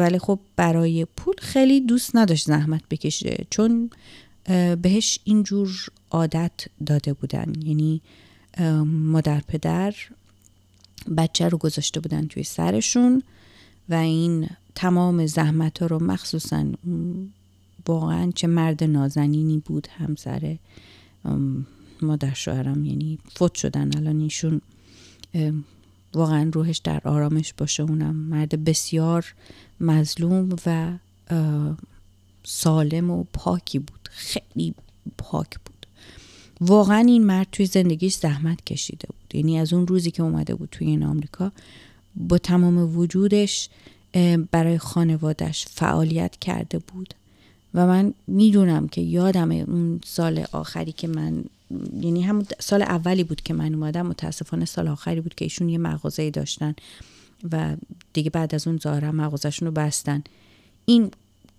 ولی 0.00 0.18
خب 0.18 0.38
برای 0.56 1.04
پول 1.04 1.34
خیلی 1.38 1.80
دوست 1.80 2.16
نداشت 2.16 2.46
زحمت 2.46 2.82
بکشه 2.90 3.46
چون 3.50 3.90
بهش 4.82 5.18
اینجور 5.24 5.88
عادت 6.10 6.52
داده 6.86 7.12
بودن. 7.12 7.52
یعنی 7.64 8.00
مادر 8.86 9.40
پدر 9.48 9.94
بچه 11.16 11.48
رو 11.48 11.58
گذاشته 11.58 12.00
بودن 12.00 12.26
توی 12.26 12.42
سرشون 12.42 13.22
و 13.88 13.94
این 13.94 14.48
تمام 14.74 15.26
زحمت 15.26 15.78
ها 15.82 15.86
رو 15.86 16.02
مخصوصا 16.02 16.66
واقعا 17.86 18.30
چه 18.34 18.46
مرد 18.46 18.84
نازنینی 18.84 19.58
بود 19.58 19.88
همسر 19.98 20.56
مادر 22.02 22.34
شوهرم 22.34 22.84
یعنی 22.84 23.18
فوت 23.34 23.54
شدن 23.54 23.96
الان 23.96 24.20
ایشون 24.20 24.60
واقعا 26.14 26.50
روحش 26.52 26.78
در 26.78 27.00
آرامش 27.04 27.52
باشه. 27.52 27.82
اونم 27.82 28.16
مرد 28.16 28.64
بسیار 28.64 29.34
مظلوم 29.80 30.56
و 30.66 30.92
سالم 32.44 33.10
و 33.10 33.24
پاکی 33.32 33.78
بود. 33.78 34.08
خیلی 34.10 34.74
پاک 35.18 35.50
بود. 35.50 35.86
واقعا 36.60 36.98
این 36.98 37.24
مرد 37.24 37.46
توی 37.52 37.66
زندگیش 37.66 38.14
زحمت 38.14 38.64
کشیده 38.64 39.08
بود. 39.08 39.34
یعنی 39.34 39.58
از 39.58 39.72
اون 39.72 39.86
روزی 39.86 40.10
که 40.10 40.22
اومده 40.22 40.54
بود 40.54 40.68
توی 40.72 40.86
این 40.86 41.02
آمریکا 41.02 41.52
با 42.16 42.38
تمام 42.38 42.96
وجودش 42.98 43.68
برای 44.50 44.78
خانوادش 44.78 45.66
فعالیت 45.66 46.36
کرده 46.36 46.78
بود. 46.78 47.14
و 47.74 47.86
من 47.86 48.14
می‌دونم 48.26 48.88
که 48.88 49.00
یادم 49.00 49.50
اون 49.50 50.00
سال 50.04 50.44
آخری 50.52 50.92
که 50.92 51.08
من 51.08 51.44
یعنی 52.00 52.22
همون 52.22 52.46
سال 52.60 52.82
اولی 52.82 53.24
بود 53.24 53.40
که 53.40 53.54
من 53.54 53.74
اومدم 53.74 54.06
متاسفانه 54.06 54.64
سال 54.64 54.88
آخری 54.88 55.20
بود 55.20 55.34
که 55.34 55.44
ایشون 55.44 55.68
یه 55.68 55.78
مغازه 55.78 56.30
داشتن 56.30 56.74
و 57.52 57.76
دیگه 58.12 58.30
بعد 58.30 58.54
از 58.54 58.66
اون 58.66 58.78
ظاهرا 58.78 59.12
مغازشون 59.12 59.66
رو 59.66 59.72
بستن. 59.72 60.22
این 60.84 61.10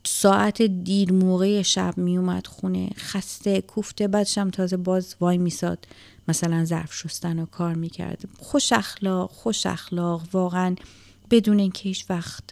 ساعت 0.06 0.62
دیر 0.62 1.14
موقع 1.14 1.62
شب 1.62 1.94
میومد 1.98 2.48
خونه 2.48 2.90
خسته 2.96 3.62
کوفته 3.62 4.08
بعدش 4.08 4.38
هم 4.38 4.50
تازه 4.50 4.78
باز 4.78 5.16
وای 5.20 5.38
میساد. 5.38 5.88
مثلا 6.28 6.66
ظرف 6.66 6.94
شستن 6.94 7.40
و 7.40 7.46
کار 7.46 7.74
می‌کرد. 7.74 8.24
خوش 8.40 8.74
اخلاق 8.74 9.32
خوش 9.32 9.66
اخلاق 9.66 10.24
واقعا 10.34 10.76
بدون 11.32 11.60
اینکه 11.60 11.90
هیچ 11.90 12.06
وقت 12.10 12.44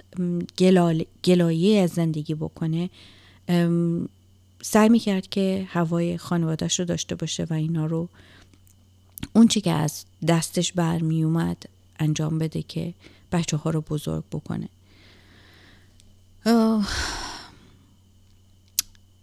گلایه 1.26 1.82
از 1.82 1.90
زندگی 1.90 2.36
بکنه 2.36 2.90
سعی 4.68 4.90
می‌کرد 4.90 5.30
که 5.30 5.68
هوای 5.70 6.18
خانوادهش 6.18 6.80
رو 6.80 6.86
داشته 6.86 7.16
باشه 7.16 7.48
و 7.50 7.54
اینا 7.54 7.86
رو 7.86 8.10
اون 9.34 9.48
چی 9.48 9.62
که 9.62 9.72
از 9.72 10.06
دستش 10.28 10.72
برمی 10.72 11.24
اومد 11.24 11.64
انجام 12.00 12.40
بده 12.40 12.62
که 12.62 12.94
بچه 13.32 13.58
ها 13.58 13.70
رو 13.70 13.82
بزرگ 13.82 14.24
بکنه. 14.32 14.70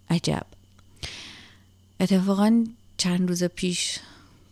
عجب. 0.09 0.45
اتفاقا 1.99 2.65
چند 2.97 3.29
روز 3.29 3.43
پیش 3.43 3.99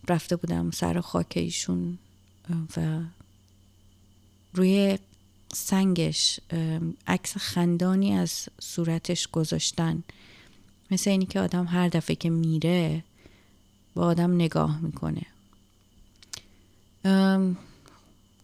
رفته 0.07 0.35
بودم 0.35 0.71
سر 0.71 1.01
خاک 1.01 1.33
ایشون 1.35 1.97
و 2.77 2.99
روی 4.53 4.99
سنگش 5.53 6.39
عکس 7.07 7.37
خندانی 7.37 8.13
از 8.13 8.49
صورتش 8.61 9.27
گذاشتن. 9.27 10.03
مثل 10.91 11.09
اینی 11.09 11.25
که 11.25 11.39
آدم 11.39 11.65
هر 11.65 11.87
دفعه 11.89 12.15
که 12.15 12.29
میره 12.29 13.03
با 13.95 14.05
آدم 14.05 14.35
نگاه 14.35 14.79
می‌کنه. 14.81 15.25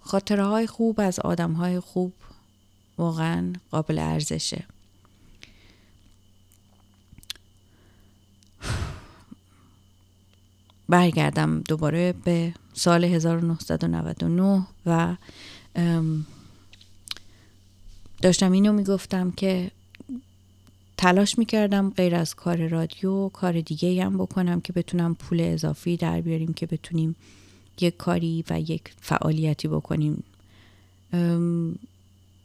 خاطره 0.02 0.46
های 0.46 0.68
خوب 0.68 1.00
از 1.00 1.20
آدم 1.20 1.54
های 1.54 1.80
خوب 1.80 2.14
واقعا 2.98 3.54
قابل 3.72 4.00
ارزشه. 4.00 4.64
برگردم 10.90 11.60
دوباره 11.60 12.14
به 12.14 12.54
سال 12.74 13.04
1999 13.04 14.68
و 14.86 15.16
داشتم 18.22 18.52
اینو 18.52 18.74
می‌گفتم 18.74 19.32
که 19.32 19.72
تلاش 20.98 21.38
می‌کردم 21.38 21.90
غیر 21.90 22.16
از 22.16 22.36
کار 22.36 22.68
رادیو 22.68 23.30
کار 23.30 23.62
دیگه 23.62 24.06
هم 24.06 24.18
بکنم 24.18 24.62
که 24.62 24.74
بتونم 24.74 25.16
پول 25.16 25.42
اضافی 25.42 25.98
در 25.98 26.22
بیاریم 26.22 26.54
که 26.54 26.66
بتونیم 26.66 27.16
یک 27.82 27.98
کاری 27.98 28.44
و 28.50 28.60
یک 28.60 28.94
فعالیتی 29.02 29.68
بکنیم. 29.68 30.24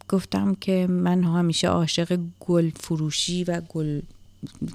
گفتم 0.08 0.54
که 0.54 0.86
من 0.86 1.24
همیشه 1.24 1.68
عاشق 1.68 2.18
گل 2.40 2.70
فروشی 2.70 3.44
و 3.44 3.60
گل 3.60 4.00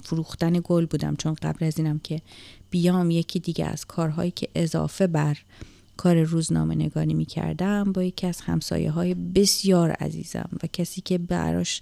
فروختن 0.03 0.61
گل 0.63 0.85
بودم 0.85 1.15
چون 1.15 1.33
قبل 1.33 1.65
از 1.65 1.77
اینم 1.77 1.99
که 1.99 2.21
بیام 2.69 3.11
یکی 3.11 3.39
دیگه 3.39 3.65
از 3.65 3.85
کارهایی 3.85 4.31
که 4.31 4.49
اضافه 4.55 5.07
بر 5.07 5.37
کار 5.97 6.23
روزنامه 6.23 6.75
نگاری 6.75 7.13
می 7.13 7.25
کردم 7.25 7.91
با 7.91 8.03
یکی 8.03 8.27
از 8.27 8.41
همسایه 8.41 8.91
های 8.91 9.13
بسیار 9.13 9.91
عزیزم 9.91 10.49
و 10.63 10.67
کسی 10.73 11.01
که 11.01 11.17
براش 11.17 11.81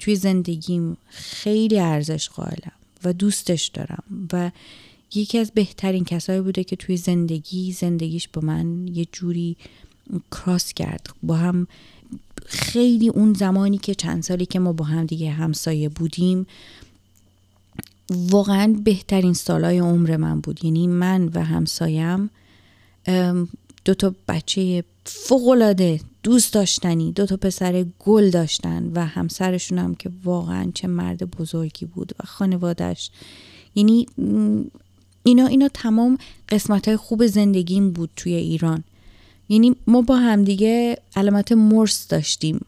توی 0.00 0.16
زندگیم 0.16 0.96
خیلی 1.08 1.78
ارزش 1.78 2.28
قائلم 2.28 2.72
و 3.04 3.12
دوستش 3.12 3.66
دارم 3.66 4.02
و 4.32 4.50
یکی 5.14 5.38
از 5.38 5.50
بهترین 5.50 6.04
کسایی 6.04 6.40
بوده 6.40 6.64
که 6.64 6.76
توی 6.76 6.96
زندگی 6.96 7.72
زندگیش 7.72 8.28
با 8.28 8.42
من 8.42 8.88
یه 8.88 9.06
جوری 9.12 9.56
کراس 10.30 10.72
کرد. 10.72 11.10
با 11.22 11.36
هم 11.36 11.66
خیلی 12.46 13.08
اون 13.08 13.34
زمانی 13.34 13.78
که 13.78 13.94
چند 13.94 14.22
سالی 14.22 14.46
که 14.46 14.58
ما 14.58 14.72
با 14.72 14.84
هم 14.84 15.06
دیگه 15.06 15.30
همسایه 15.30 15.88
بودیم 15.88 16.46
واقعا 18.10 18.76
بهترین 18.84 19.34
سالای 19.34 19.78
عمر 19.78 20.16
من 20.16 20.40
بود. 20.40 20.64
یعنی 20.64 20.86
من 20.86 21.30
و 21.34 21.44
همسایم 21.44 22.30
دو 23.84 23.94
تا 23.94 24.14
بچه 24.28 24.84
فوقلاده 25.12 26.00
دوست 26.22 26.52
داشتنی 26.54 27.12
دو 27.12 27.26
تا 27.26 27.36
پسر 27.36 27.86
گل 27.98 28.30
داشتن 28.30 28.90
و 28.94 29.06
همسرشون 29.06 29.78
هم 29.78 29.94
که 29.94 30.10
واقعا 30.24 30.70
چه 30.74 30.88
مرد 30.88 31.30
بزرگی 31.30 31.86
بود 31.86 32.12
و 32.20 32.26
خانوادش 32.26 33.10
یعنی 33.74 34.06
اینا 35.22 35.46
اینا 35.46 35.68
تمام 35.74 36.18
قسمت 36.48 36.88
های 36.88 36.96
خوب 36.96 37.26
زندگیم 37.26 37.90
بود 37.90 38.10
توی 38.16 38.34
ایران. 38.34 38.84
یعنی 39.48 39.76
ما 39.86 40.02
با 40.02 40.16
همدیگه 40.16 40.98
علامت 41.16 41.52
مرس 41.52 42.08
داشتیم. 42.08 42.66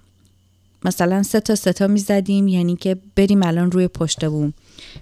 مثلا 0.84 1.22
سه 1.22 1.40
تا 1.40 1.54
سه 1.54 1.72
تا 1.72 1.86
می‌زدیم 1.86 2.48
یعنی 2.48 2.76
که 2.76 2.96
بریم 3.16 3.42
الان 3.42 3.70
روی 3.70 3.88
پشت 3.88 4.24
بوم. 4.24 4.52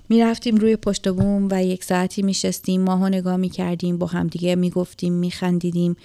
می‌رفتیم 0.09 0.57
روی 0.57 0.77
پشت 0.77 1.09
بوم 1.09 1.49
و 1.51 1.65
یک 1.65 1.85
ساعتی 1.85 2.23
میشستیم 2.23 2.81
ماها 2.81 3.09
نگاه 3.09 3.37
می‌کردیم 3.37 3.99
با 3.99 4.07
همدیگه 4.07 4.55
می‌گفتیم 4.55 5.13
میخندیدیم. 5.13 5.97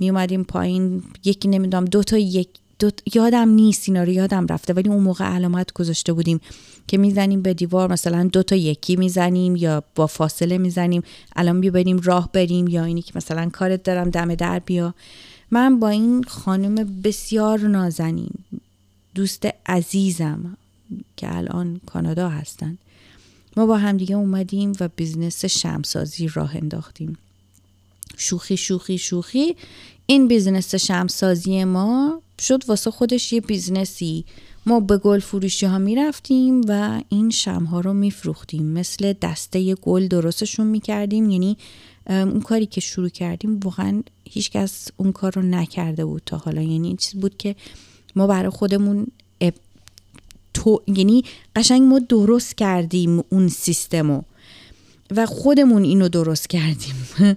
میومدیم 0.00 0.44
پایین 0.44 1.02
یکی 1.24 1.48
نمی‌دونم 1.48 1.84
دو 1.84 2.02
تا 2.02 2.18
یک 2.18 2.48
دو 2.78 2.90
یادم 3.14 3.48
نیست 3.48 3.88
اینا 3.88 4.02
رو 4.02 4.12
یادم 4.12 4.46
رفته 4.46 4.72
ولی 4.72 4.88
اون 4.88 5.02
موقع 5.02 5.24
علامت 5.24 5.72
گذاشته 5.72 6.12
بودیم 6.12 6.40
که 6.86 6.98
می‌زنیم 6.98 7.42
به 7.42 7.54
دیوار 7.54 7.92
مثلا 7.92 8.24
دو 8.32 8.42
تا 8.42 8.56
یکی 8.56 8.96
می‌زنیم 8.96 9.56
یا 9.56 9.82
با 9.94 10.06
فاصله 10.06 10.58
می‌زنیم 10.58 11.02
الان 11.36 11.60
بیا 11.60 11.70
بریم 11.70 11.98
راه 11.98 12.30
بریم 12.32 12.68
یا 12.68 12.84
اینی 12.84 13.02
که 13.02 13.12
مثلا 13.16 13.48
کارت 13.48 13.82
دارم 13.82 14.10
دم 14.10 14.34
در 14.34 14.58
بیا. 14.58 14.94
من 15.50 15.80
با 15.80 15.88
این 15.88 16.22
خانم 16.22 17.02
بسیار 17.02 17.58
نازنین 17.60 18.30
دوست 19.14 19.48
عزیزم 19.66 20.56
که 21.16 21.36
الان 21.36 21.80
کانادا 21.86 22.28
هستند 22.28 22.78
ما 23.56 23.66
با 23.66 23.76
همدیگه 23.76 24.16
اومدیم 24.16 24.72
و 24.80 24.88
business 24.96 25.44
شمع‌سازی 25.44 26.28
راه 26.28 26.56
انداختیم. 26.56 27.18
شوخی 28.16 28.56
شوخی 28.56 28.98
شوخی. 28.98 29.56
این 30.06 30.28
business 30.28 30.74
شمع‌سازی 30.74 31.64
ما 31.64 32.22
شد 32.38 32.68
واسه 32.68 32.90
خودش 32.90 33.32
یه 33.32 33.40
business 33.40 34.07
ی. 34.07 34.24
ما 34.66 34.80
به 34.80 34.98
گل 34.98 35.18
فروشی 35.18 35.66
ها 35.66 35.78
می 35.78 35.96
رفتیم 35.96 36.60
و 36.68 37.02
این 37.08 37.30
شمع 37.30 37.64
ها 37.64 37.80
رو 37.80 37.92
می 37.92 38.10
فروختیم 38.10 38.66
مثل 38.66 39.12
دسته 39.12 39.74
گل 39.74 40.08
درستشون 40.08 40.66
می 40.66 40.80
کردیم 40.80 41.30
یعنی 41.30 41.56
اون 42.06 42.40
کاری 42.40 42.66
که 42.66 42.80
شروع 42.80 43.08
کردیم 43.08 43.60
واقعا 43.64 44.02
هیچکس 44.24 44.88
اون 44.96 45.12
کار 45.12 45.32
رو 45.32 45.42
نکرده 45.42 46.04
بود 46.04 46.22
تا 46.26 46.36
حالا. 46.36 46.62
یعنی 46.62 46.88
این 46.88 46.96
چیز 46.96 47.20
بود 47.20 47.36
که 47.36 47.56
ما 48.16 48.26
برای 48.26 48.50
خودمون 48.50 49.06
تو 50.54 50.82
یعنی 50.86 51.24
قشنگ 51.56 51.82
ما 51.82 51.98
درست 51.98 52.56
کردیم 52.56 53.24
اون 53.28 53.48
سیستمو. 53.48 54.22
و 55.16 55.26
خودمون 55.26 55.84
اینو 55.84 56.08
درست 56.08 56.48
کردیم. 56.48 56.94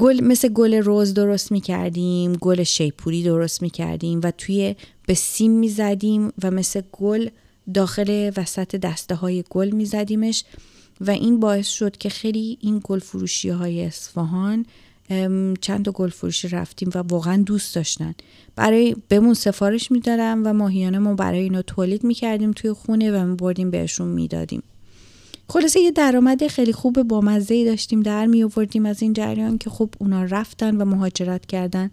گل 0.00 0.24
مثل 0.24 0.48
گل 0.48 0.74
روز 0.74 1.14
درست 1.14 1.52
می‌کردیم 1.52 2.32
گل 2.32 2.62
شیپوری 2.62 3.22
درست 3.22 3.62
می‌کردیم 3.62 4.20
و 4.22 4.30
توی 4.38 4.76
به 5.06 5.14
سیم 5.14 5.52
می‌زدیم 5.52 6.32
و 6.42 6.50
مثل 6.50 6.82
گل 6.92 7.28
داخل 7.74 8.30
وسط 8.36 8.76
دسته 8.76 9.14
های 9.14 9.44
گل 9.50 9.70
میزدیمش 9.70 10.44
و 11.00 11.10
این 11.10 11.40
باعث 11.40 11.68
شد 11.68 11.96
که 11.96 12.08
خیلی 12.08 12.58
این 12.60 12.80
گل 12.84 12.98
فروشی 12.98 13.48
های 13.48 13.84
اصفهان 13.84 14.66
چند 15.60 15.84
تا 15.84 15.92
گل 15.92 16.08
فروشی 16.08 16.48
رفتیم 16.48 16.90
و 16.94 16.98
واقعا 16.98 17.42
دوست 17.46 17.74
داشتن. 17.74 18.14
برای 18.56 18.96
بهمون 19.08 19.34
سفارش 19.34 19.92
می‌دادم 19.92 20.42
و 20.46 20.52
ماهیانه 20.52 20.98
ما 20.98 21.14
برای 21.14 21.40
اینو 21.40 21.62
تولید 21.62 22.04
می‌کردیم 22.04 22.52
توی 22.52 22.72
خونه 22.72 23.12
و 23.12 23.26
میبردیم 23.26 23.70
بهشون 23.70 24.08
می‌دادیم. 24.08 24.62
خلاصه 25.48 25.80
یه 25.80 25.90
درآمد 25.90 26.46
خیلی 26.46 26.72
خوب 26.72 27.02
با 27.02 27.20
مزه 27.20 27.64
داشتیم 27.64 28.00
در 28.00 28.26
می 28.26 28.42
آوردیم 28.42 28.86
از 28.86 29.02
این 29.02 29.12
جریان 29.12 29.58
که 29.58 29.70
خب 29.70 29.90
اونا 29.98 30.24
رفتن 30.24 30.76
و 30.76 30.84
مهاجرت 30.84 31.46
کردن 31.46 31.90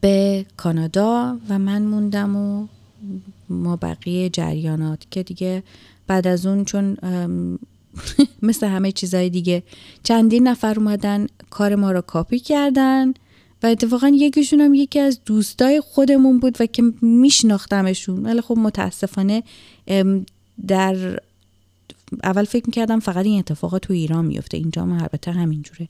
به 0.00 0.46
کانادا 0.56 1.38
و 1.48 1.58
من 1.58 1.82
موندم 1.82 2.36
و 2.36 2.66
ما 3.48 3.76
بقیه 3.76 4.30
جریانات 4.30 5.06
که 5.10 5.22
دیگه 5.22 5.62
بعد 6.06 6.26
از 6.26 6.46
اون 6.46 6.64
چون 6.64 6.96
مثل 8.42 8.66
همه 8.66 8.92
چیزهای 8.92 9.30
دیگه 9.30 9.62
چندین 10.02 10.48
نفر 10.48 10.74
اومدن 10.78 11.26
کار 11.50 11.74
ما 11.74 11.92
رو 11.92 12.00
کاپی 12.00 12.38
کردن 12.38 13.14
و 13.62 13.66
اتفاقا 13.66 14.08
یکیشون 14.08 14.60
هم 14.60 14.74
یکی 14.74 15.00
از 15.00 15.20
دوستای 15.26 15.80
خودمون 15.80 16.38
بود 16.38 16.56
و 16.60 16.66
که 16.66 16.82
میشناختمشون. 17.02 18.26
ولی 18.26 18.40
خب 18.40 18.58
متاسفانه 18.58 19.42
در 20.66 21.20
اول 22.24 22.44
فکر 22.44 22.64
می‌کردم 22.66 23.00
فقط 23.00 23.26
این 23.26 23.38
اتفاقات 23.38 23.82
تو 23.82 23.92
ایران 23.92 24.24
میفته 24.24 24.56
اینجا 24.56 24.82
هم 24.82 24.92
البته 24.92 25.30
همینجوره. 25.30 25.88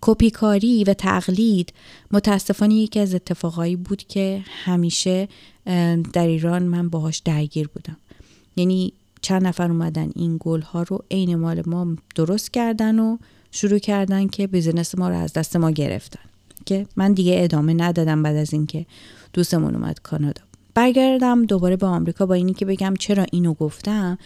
کپیکاری 0.00 0.84
و 0.84 0.94
تقلید 0.94 1.72
متاسفانه 2.10 2.74
یکی 2.74 3.00
از 3.00 3.14
اتفاقایی 3.14 3.76
بود 3.76 4.02
که 4.02 4.42
همیشه 4.64 5.28
در 6.12 6.26
ایران 6.26 6.62
من 6.62 6.88
باهاش 6.88 7.18
درگیر 7.18 7.68
بودم. 7.68 7.96
یعنی 8.56 8.92
چند 9.20 9.46
نفر 9.46 9.70
اومدن 9.70 10.10
این 10.14 10.36
گل 10.40 10.60
ها 10.60 10.82
رو 10.82 11.04
عین 11.10 11.34
مال 11.34 11.62
ما 11.66 11.96
درست 12.14 12.52
کردن 12.52 12.98
و 12.98 13.16
شروع 13.50 13.78
کردن 13.78 14.26
که 14.26 14.46
business 14.46 14.98
ما 14.98 15.08
رو 15.08 15.16
از 15.16 15.32
دست 15.32 15.56
ما 15.56 15.70
گرفتن. 15.70 16.20
که 16.66 16.86
من 16.96 17.12
دیگه 17.12 17.34
ادامه 17.38 17.74
ندادم 17.74 18.22
بعد 18.22 18.36
از 18.36 18.52
اینکه 18.52 18.86
دوستمون 19.32 19.74
اومد 19.74 20.00
کانادا. 20.02 20.42
برگردم 20.74 21.46
دوباره 21.46 21.76
به 21.76 21.86
آمریکا 21.86 22.26
با 22.26 22.34
اینی 22.34 22.54
که 22.54 22.64
بگم 22.64 22.94
چرا 22.98 23.26
اینو 23.32 23.54
گفتم. 23.54 24.18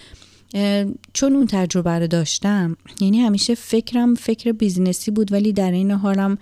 چون 1.12 1.36
اون 1.36 1.46
تجربه 1.46 1.90
رو 1.90 2.06
داشتم 2.06 2.76
یعنی 3.00 3.20
همیشه 3.20 3.54
فکرم 3.54 4.14
فکر 4.14 4.52
business 4.52 5.04
ی 5.04 5.10
بود 5.10 5.32
ولی 5.32 5.52
در 5.52 5.70
این 5.70 5.90
حالم 5.90 6.38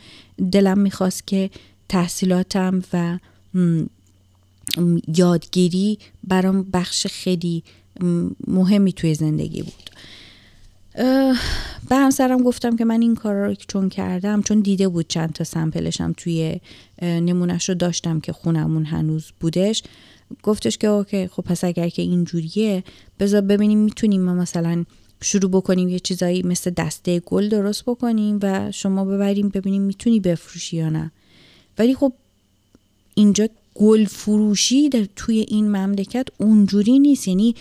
دلم 0.52 0.78
می‌خواست 0.78 1.26
که 1.26 1.50
تحصیلاتم 1.88 2.82
و 2.92 3.18
یادگیری 5.08 5.98
برام 6.24 6.62
بخش 6.62 7.06
خیلی 7.06 7.62
مهمی 8.46 8.92
توی 8.92 9.14
زندگی 9.14 9.62
بود. 9.62 9.90
به 11.88 11.96
همسرم 11.96 12.42
گفتم 12.42 12.76
که 12.76 12.84
من 12.84 13.02
این 13.02 13.14
کار 13.14 13.34
رو 13.34 13.54
چون 13.54 13.88
کردم 13.88 14.42
چون 14.42 14.60
دیده 14.60 14.88
بود 14.88 15.08
چند 15.08 15.32
تا 15.32 15.44
sample 15.44 15.91
شم 15.91 16.14
توی 16.16 16.60
نمونش 17.02 17.68
رو 17.68 17.74
داشتم 17.74 18.20
که 18.20 18.32
خونمون 18.32 18.84
هنوز 18.84 19.32
بودش. 19.40 19.82
گفتش 20.42 20.78
که 20.78 20.86
اوکی 20.86 21.26
خب 21.26 21.42
پس 21.42 21.64
اگر 21.64 21.88
که 21.88 22.02
اینجوریه 22.02 22.84
بذار 23.20 23.40
ببینیم 23.40 23.78
می‌تونیم 23.78 24.22
ما 24.22 24.34
مثلا 24.34 24.84
شروع 25.22 25.50
بکنیم 25.50 25.88
یه 25.88 25.98
چیزایی 25.98 26.42
مثل 26.42 26.70
دسته 26.70 27.20
گل 27.20 27.48
درست 27.48 27.82
بکنیم 27.82 28.38
و 28.42 28.72
شما 28.72 29.04
ببریم 29.04 29.48
ببینیم 29.48 29.82
می‌تونی 29.82 30.20
بفروشی 30.20 30.76
یا 30.76 30.88
نه. 30.88 31.12
ولی 31.78 31.94
خب 31.94 32.12
اینجا 33.14 33.48
گل 33.74 34.04
فروشی 34.04 34.88
در 34.88 35.06
توی 35.16 35.46
این 35.48 35.68
مملکت 35.68 36.26
اونجوری 36.38 36.98
نیست. 36.98 37.28
یعنی 37.28 37.54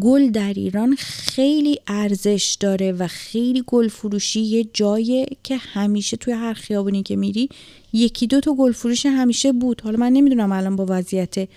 گل 0.00 0.30
در 0.30 0.52
ایران 0.54 0.96
خیلی 0.98 1.78
ارزش 1.86 2.56
داره 2.60 2.92
و 2.92 3.06
خیلی 3.06 3.64
گل 3.66 3.88
فروشی 3.88 4.40
یه 4.40 4.66
جایه 4.72 5.26
که 5.42 5.56
همیشه 5.56 6.16
توی 6.16 6.32
هر 6.32 6.52
خیابونی 6.52 7.02
که 7.02 7.16
میری 7.16 7.48
یکی 7.92 8.26
دو 8.26 8.40
تا 8.40 8.54
گل 8.54 8.72
فروش 8.72 9.06
همیشه 9.06 9.52
بود. 9.52 9.80
حالا 9.80 9.98
من 9.98 10.12
نمی‌دونم 10.12 10.52
الان 10.52 10.76
با 10.76 10.86
وضعیت 10.88 11.48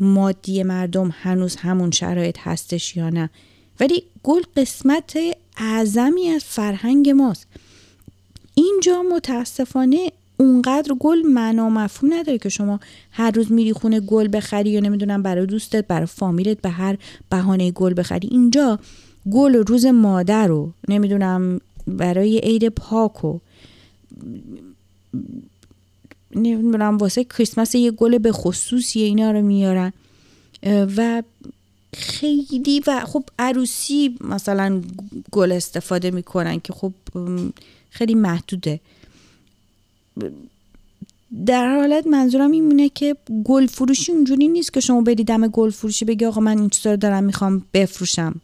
مادی 0.00 0.62
مردم 0.62 1.10
هنوز 1.12 1.56
همون 1.56 1.90
شرایط 1.90 2.36
هستش 2.40 2.96
یا 2.96 3.10
نه. 3.10 3.30
ولی 3.80 4.02
گل 4.22 4.42
قسمت 4.56 5.18
اعظمی 5.56 6.28
از 6.28 6.44
فرهنگ 6.44 7.10
ماست. 7.10 7.46
اینجا 8.54 9.02
متاسفانه 9.02 10.12
اونقدر 10.36 10.94
گل 11.00 11.22
معنا 11.22 11.70
مفهوم 11.70 12.14
نداره 12.14 12.38
که 12.38 12.48
شما 12.48 12.80
هر 13.10 13.30
روز 13.30 13.52
میری 13.52 13.72
خونه 13.72 14.00
گل 14.00 14.28
بخری 14.32 14.70
یا 14.70 14.80
نمی‌دونم 14.80 15.22
برای 15.22 15.46
دوستت 15.46 15.86
برای 15.86 16.06
فامیلت 16.06 16.60
به 16.60 16.68
هر 16.68 16.96
بهانه 17.30 17.70
گل 17.70 17.94
بخری. 17.96 18.28
اینجا 18.28 18.78
گل 19.30 19.54
و 19.54 19.62
روز 19.62 19.86
مادر 19.86 20.46
رو 20.46 20.72
نمی‌دونم 20.88 21.60
برای 21.86 22.38
عید 22.38 22.68
پاک 22.68 23.24
و 23.24 23.38
نمی‌دونم 26.34 26.98
واسه 26.98 27.24
کریسمس 27.24 27.74
یه 27.74 27.90
گل 27.90 28.18
به 28.18 28.32
خصوصی 28.32 29.00
اینا 29.00 29.30
رو 29.30 29.42
میارن. 29.42 29.92
و 30.96 31.22
خیلی 31.96 32.82
و 32.86 33.04
خب 33.06 33.24
عروسی 33.38 34.16
مثلا 34.20 34.82
گل 35.30 35.52
استفاده 35.52 36.10
می‌کنن 36.10 36.60
که 36.60 36.72
خب 36.72 36.92
خیلی 37.90 38.14
محدوده. 38.14 38.80
در 41.46 41.76
حالت 41.76 42.06
منظورم 42.06 42.50
این 42.50 42.64
مونه 42.64 42.88
که 42.88 43.16
گل 43.44 43.66
فروشی 43.66 44.12
اونجوری 44.12 44.48
نیست 44.48 44.72
که 44.72 44.80
شما 44.80 45.00
بری 45.00 45.24
دم 45.24 45.48
گل 45.48 45.70
فروشی 45.70 46.04
بگی 46.04 46.24
آقا 46.24 46.40
من 46.40 46.58
این 46.58 46.68
چیزا 46.68 46.90
رو 46.90 46.96
دارم 46.96 47.24
می‌خوام 47.24 47.64
بفروشم. 47.74 48.40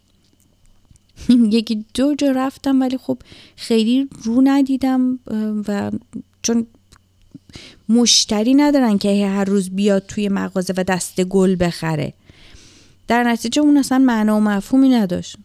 یکی 1.50 1.84
دو 1.94 2.14
جا 2.14 2.30
رفتم 2.30 2.80
ولی 2.80 2.98
خب 2.98 3.18
خیلی 3.56 4.08
رو 4.22 4.40
ندیدم 4.44 5.18
و 5.68 5.90
چون 6.42 6.66
مشتری 7.88 8.54
ندارن 8.54 8.98
که 8.98 9.26
هر 9.26 9.44
روز 9.44 9.70
بیاد 9.70 10.06
توی 10.08 10.28
مغازه 10.28 10.74
و 10.76 10.84
دست 10.84 11.24
گل 11.24 11.56
بخره. 11.60 12.14
در 13.08 13.24
نتیجه 13.24 13.62
اون 13.62 13.76
اصلا 13.76 13.98
معنا 13.98 14.36
و 14.36 14.40
مفهومی 14.40 14.88
نداشت. 14.88 15.36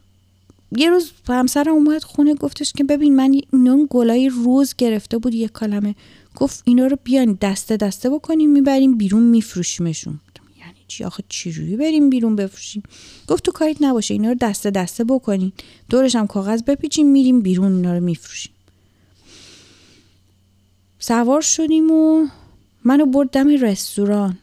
یه 0.76 0.90
روز 0.90 1.10
همسرم 1.28 1.72
اومد 1.74 2.04
خونه 2.04 2.34
گفتش 2.34 2.72
که 2.72 2.84
ببین 2.84 3.16
من 3.16 3.40
اینا 3.52 3.86
گلای 3.90 4.28
روز 4.28 4.74
گرفته 4.78 5.18
بود 5.18 5.34
یه 5.34 5.48
کلمه. 5.48 5.94
گفت 6.36 6.62
اینا 6.64 6.86
رو 6.86 6.96
بیان 7.04 7.38
دسته 7.42 7.76
دسته 7.76 8.10
بکنیم 8.10 8.50
می‌بریم 8.50 8.96
بیرون 8.96 9.22
میفروشیمشون. 9.22 10.20
یعنی 10.60 10.78
چی؟ 10.88 11.04
آخه 11.04 11.24
چجوری 11.28 11.76
بریم 11.76 12.10
بیرون 12.10 12.36
بفروشیم؟ 12.36 12.82
گفت 13.28 13.44
تو 13.44 13.52
کاریت 13.52 13.76
نباشه 13.80 14.14
اینا 14.14 14.28
رو 14.28 14.34
دسته 14.40 14.70
دسته 14.70 15.04
بکنین. 15.04 15.52
دورش 15.88 16.16
هم 16.16 16.26
کاغذ 16.26 16.62
بپیچیم 16.62 17.06
میریم 17.06 17.40
بیرون 17.40 17.74
اینا 17.76 17.94
رو 17.94 18.04
میفروشیم. 18.04 18.52
سوار 21.00 21.40
شدیم 21.40 21.90
و 21.90 22.26
منو 22.84 23.06
بردم 23.06 23.48
رستوران. 23.48 24.38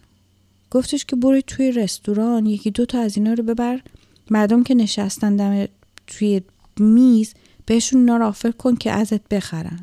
گفتش 0.72 1.06
که 1.06 1.16
برو 1.16 1.42
توی 1.42 1.72
رستوران 1.72 2.46
یکی 2.46 2.72
دو 2.72 2.86
تا 2.86 3.00
از 3.00 3.18
اینا 3.18 3.34
رو 3.34 3.44
ببر. 3.44 3.82
مردم 4.30 4.64
که 4.64 4.76
نشستن 4.76 5.36
دم 5.36 5.68
توی 6.08 6.42
میز 6.80 7.34
بهشون 7.66 8.00
اینا 8.00 8.26
آفر 8.26 8.52
کن 8.52 8.76
که 8.76 8.92
ازت 8.92 9.28
بخرن. 9.28 9.80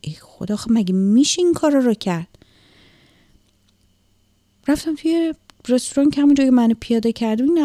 ای 0.00 0.16
خدا 0.20 0.56
خب 0.56 0.70
مگه 0.72 0.94
میشه 0.94 1.42
این 1.42 1.54
کار 1.54 1.80
رو 1.80 1.94
کرد؟ 1.94 2.28
رفتم 4.68 4.94
توی 4.94 5.34
رستوران 5.68 6.10
که 6.10 6.22
همونجا 6.22 6.44
که 6.44 6.50
منو 6.50 6.74
پیاده 6.80 7.12
کرد 7.12 7.40
این 7.40 7.58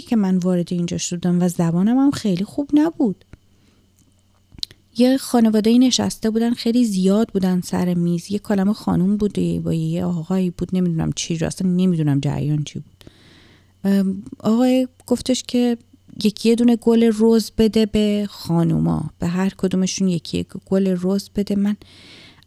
که 0.00 0.16
من 0.16 0.36
وارد 0.36 0.72
اینجا 0.72 0.98
شدم 0.98 1.42
و 1.42 1.48
زبانم 1.48 1.98
هم 1.98 2.10
خیلی 2.10 2.44
خوب 2.44 2.70
نبود. 2.74 3.24
یه 4.98 5.16
خانواده 5.16 5.78
نشسته 5.78 6.30
بودن 6.30 6.54
خیلی 6.54 6.84
زیاد 6.84 7.28
بودن 7.28 7.60
سر 7.60 7.94
میز. 7.94 8.30
یه 8.30 8.38
کلمه 8.38 8.72
خانوم 8.72 9.16
بوده 9.16 9.60
با 9.60 9.74
یه 9.74 10.04
آقایی 10.04 10.50
بود 10.50 10.68
نمی‌دونم 10.72 11.12
چی 11.12 11.44
اصلا 11.44 11.70
نمی‌دونم 11.70 12.20
جریان 12.20 12.64
چی 12.64 12.78
بود. 12.78 13.04
آقای 14.40 14.88
گفتش 15.06 15.42
که 15.42 15.78
یکی 16.24 16.54
دونه 16.54 16.76
گل 16.76 17.02
روز 17.04 17.52
بده 17.58 17.86
به 17.86 18.26
خانوما. 18.30 19.10
به 19.18 19.26
هر 19.26 19.52
کدومشون 19.56 20.08
یکی 20.08 20.46
گل 20.66 20.86
روز 20.86 21.30
بده. 21.36 21.56
من 21.56 21.76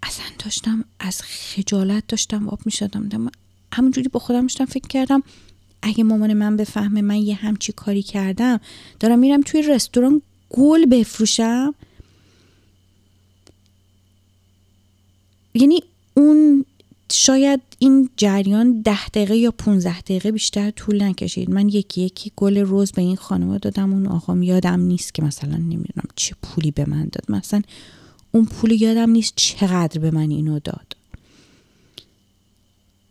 اصلا 0.03 0.25
داشتم 0.43 0.85
از 0.99 1.21
خجالت 1.21 2.03
داشتم 2.07 2.49
آب 2.49 2.59
می 2.65 2.71
شدم 2.71 3.31
همونجوری 3.73 4.07
با 4.07 4.19
خودم 4.19 4.41
داشتم 4.41 4.65
فکر 4.65 4.87
کردم 4.87 5.23
اگه 5.81 6.03
مامان 6.03 6.33
من 6.33 6.57
بفهمه 6.57 7.01
من 7.01 7.15
یه 7.15 7.35
همچی 7.35 7.71
کاری 7.71 8.03
کردم 8.03 8.59
دارم 8.99 9.19
میرم 9.19 9.41
توی 9.41 9.61
رستوران 9.61 10.21
گل 10.49 10.85
بفروشم. 10.85 11.75
یعنی 15.59 15.83
اون 16.13 16.65
شاید 17.11 17.61
این 17.79 18.09
جریان 18.17 18.81
ده 18.81 19.07
دقیقه 19.07 19.37
یا 19.37 19.51
15 19.51 20.01
دقیقه 20.01 20.31
بیشتر 20.31 20.71
طول 20.71 21.03
نکشید. 21.03 21.49
من 21.49 21.69
یکی 21.69 22.01
یکی 22.01 22.31
گل 22.35 22.57
روز 22.57 22.91
به 22.91 23.01
این 23.01 23.15
خانم 23.15 23.57
دادم. 23.57 23.93
اون 23.93 24.07
آقام 24.07 24.43
یادم 24.43 24.79
نیست 24.79 25.13
که 25.13 25.23
مثلا 25.23 25.57
نمی‌دونم 25.57 26.07
چه 26.15 26.35
پولی 26.43 26.71
به 26.71 26.85
من 26.89 27.03
داد. 27.11 27.25
مثلا 27.29 27.61
اون 28.31 28.45
پولی 28.45 28.75
یادم 28.75 29.09
نیست 29.09 29.33
چقدر 29.35 29.99
به 30.01 30.11
من 30.11 30.29
اینو 30.29 30.59
داد. 30.59 30.95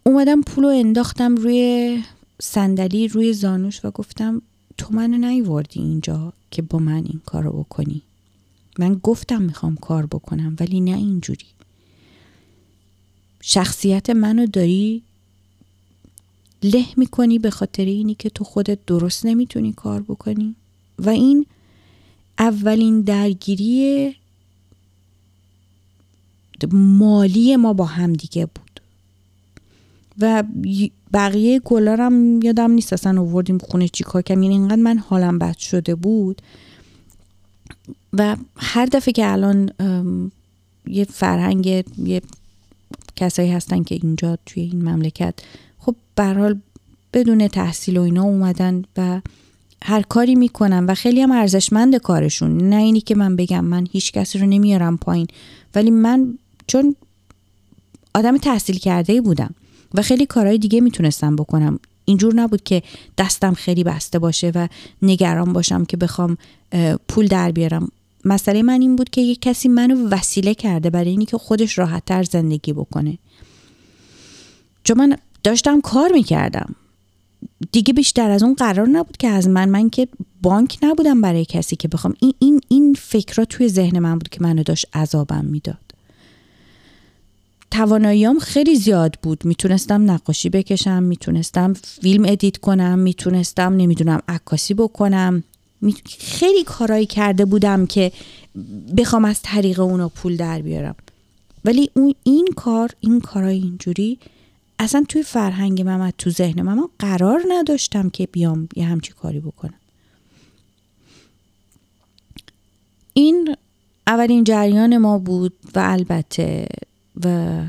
اومدم 0.02 0.42
پولو 0.42 0.68
انداختم 0.68 1.36
روی 1.36 2.02
صندلی 2.42 3.08
روی 3.08 3.32
زانوش 3.32 3.84
و 3.84 3.90
گفتم 3.90 4.42
تو 4.78 4.94
منو 4.94 5.16
نیوردی 5.28 5.80
اینجا 5.80 6.32
که 6.50 6.62
با 6.62 6.78
من 6.78 7.04
این 7.04 7.20
کارو 7.26 7.52
بکنی. 7.52 8.02
من 8.78 8.94
گفتم 8.94 9.42
می‌خوام 9.42 9.76
کار 9.76 10.06
بکنم 10.06 10.56
ولی 10.60 10.80
نه 10.80 10.96
اینجوری. 10.96 11.46
شخصیت 13.40 14.10
منو 14.10 14.46
داری 14.46 15.02
له 16.62 16.84
می‌کنی 16.96 17.38
به 17.38 17.50
خاطر 17.50 17.84
اینی 17.84 18.14
که 18.14 18.30
تو 18.30 18.44
خودت 18.44 18.78
درست 18.86 19.26
نمی‌تونی 19.26 19.72
کار 19.72 20.02
بکنی؟ 20.02 20.54
و 20.98 21.10
این 21.10 21.46
اولین 22.38 23.00
درگیری 23.00 24.14
مالی 26.72 27.56
ما 27.56 27.72
با 27.72 27.84
هم 27.84 28.12
دیگه 28.12 28.46
بود. 28.46 28.80
و 30.18 30.44
بقیه 31.12 31.60
گلارم 31.60 32.42
یادم 32.42 32.70
نیست 32.70 32.92
اصلا 32.92 33.20
آوردیم 33.20 33.58
خونه 33.58 33.88
چی 33.88 34.04
کار 34.04 34.22
کردیم. 34.22 34.42
یعنی 34.42 34.54
اینقدر 34.54 34.82
من 34.82 34.98
حالم 34.98 35.38
بد 35.38 35.56
شده 35.56 35.94
بود. 35.94 36.42
و 38.12 38.36
هر 38.56 38.86
دفعه 38.86 39.12
که 39.12 39.32
الان 39.32 39.70
یه 40.86 41.04
فرهنگ 41.04 41.66
یه 41.66 42.22
کسایی 43.18 43.50
هستن 43.50 43.82
که 43.82 43.98
اینجا 44.02 44.38
توی 44.46 44.62
این 44.62 44.88
مملکت. 44.88 45.34
خب 45.78 45.94
حال 46.18 46.60
بدون 47.12 47.48
تحصیل 47.48 47.96
و 47.96 48.02
اینا 48.02 48.22
اومدن 48.22 48.84
و 48.96 49.20
هر 49.82 50.02
کاری 50.02 50.34
می‌کنن 50.34 50.86
و 50.86 50.94
خیلی 50.94 51.20
هم 51.20 51.32
ارزشمند 51.32 51.96
کارشون. 51.96 52.56
نه 52.68 52.76
اینی 52.76 53.00
که 53.00 53.14
من 53.14 53.36
بگم 53.36 53.64
من 53.64 53.86
هیچ 53.92 54.12
کسی 54.12 54.38
رو 54.38 54.46
نمیارم 54.46 54.96
پایین. 54.96 55.26
ولی 55.74 55.90
من 55.90 56.38
چون 56.66 56.96
آدم 58.14 58.36
تحصیل 58.36 58.78
کرده 58.78 59.20
بودم 59.20 59.54
و 59.94 60.02
خیلی 60.02 60.26
کارهای 60.26 60.58
دیگه 60.58 60.80
می‌تونستم 60.80 61.36
بکنم. 61.36 61.78
اینجور 62.04 62.34
نبود 62.34 62.62
که 62.62 62.82
دستم 63.18 63.54
خیلی 63.54 63.84
بسته 63.84 64.18
باشه 64.18 64.52
و 64.54 64.68
نگران 65.02 65.52
باشم 65.52 65.84
که 65.84 65.96
بخوام 65.96 66.36
پول 67.08 67.26
در 67.26 67.52
بیارم. 67.52 67.88
مسئله 68.24 68.62
من 68.62 68.80
این 68.80 68.96
بود 68.96 69.10
که 69.10 69.20
یک 69.20 69.42
کسی 69.42 69.68
منو 69.68 70.08
وسیله 70.08 70.54
کرده 70.54 70.90
برای 70.90 71.10
اینی 71.10 71.26
که 71.26 71.38
خودش 71.38 71.78
راحتتر 71.78 72.22
زندگی 72.22 72.72
بکنه. 72.72 73.18
چون 74.84 74.98
من 74.98 75.16
داشتم 75.44 75.80
کار 75.80 76.12
می‌کردم. 76.12 76.74
دیگه 77.72 77.92
بیشتر 77.94 78.30
از 78.30 78.42
اون 78.42 78.54
قرار 78.54 78.88
نبود 78.88 79.16
که 79.16 79.28
از 79.28 79.48
من 79.48 79.68
من 79.68 79.90
که 79.90 80.08
بانک 80.42 80.78
نبودم 80.82 81.20
برای 81.20 81.44
کسی 81.44 81.76
که 81.76 81.88
بخوام. 81.88 82.14
این 82.20 82.34
این 82.38 82.60
این 82.68 82.94
فکرها 82.94 83.44
توی 83.44 83.68
ذهن 83.68 83.98
من 83.98 84.12
بود 84.12 84.28
که 84.28 84.42
منو 84.42 84.62
داشت 84.62 84.96
عذابم 84.96 85.44
می‌داد. 85.44 85.78
تواناییام 87.70 88.38
خیلی 88.38 88.76
زیاد 88.76 89.18
بود. 89.22 89.44
می‌تونستم 89.44 90.10
نقاشی 90.10 90.48
بکشم 90.48 91.02
می‌تونستم 91.02 91.72
فیلم 91.72 92.24
ادیت 92.28 92.56
کنم 92.56 92.98
می‌تونستم 92.98 93.72
نمی‌دونم 93.76 94.20
عکاسی 94.28 94.74
بکنم. 94.74 95.42
خیلی 96.18 96.64
کارایی 96.64 97.06
کرده 97.06 97.44
بودم 97.44 97.86
که 97.86 98.12
بخوام 98.96 99.24
از 99.24 99.40
طریق 99.42 99.80
اونا 99.80 100.08
پول 100.08 100.36
در 100.36 100.62
بیارم. 100.62 100.96
ولی 101.64 101.90
اون 101.94 102.14
این 102.22 102.48
کار 102.56 102.90
این 103.00 103.20
کارای 103.20 103.56
اینجوری 103.56 104.18
اصلا 104.78 105.04
توی 105.08 105.22
فرهنگ 105.22 105.82
من 105.82 106.12
تو 106.18 106.30
ذهن 106.30 106.62
من 106.62 106.88
قرار 106.98 107.40
نداشتم 107.48 108.10
که 108.10 108.26
بیام 108.26 108.68
یه 108.76 108.84
همچی 108.84 109.12
کاری 109.12 109.40
بکنم. 109.40 109.74
این 113.12 113.56
اولین 114.06 114.44
جریان 114.44 114.98
ما 114.98 115.18
بود 115.18 115.52
و 115.74 115.78
البته 115.78 116.66
و 117.24 117.62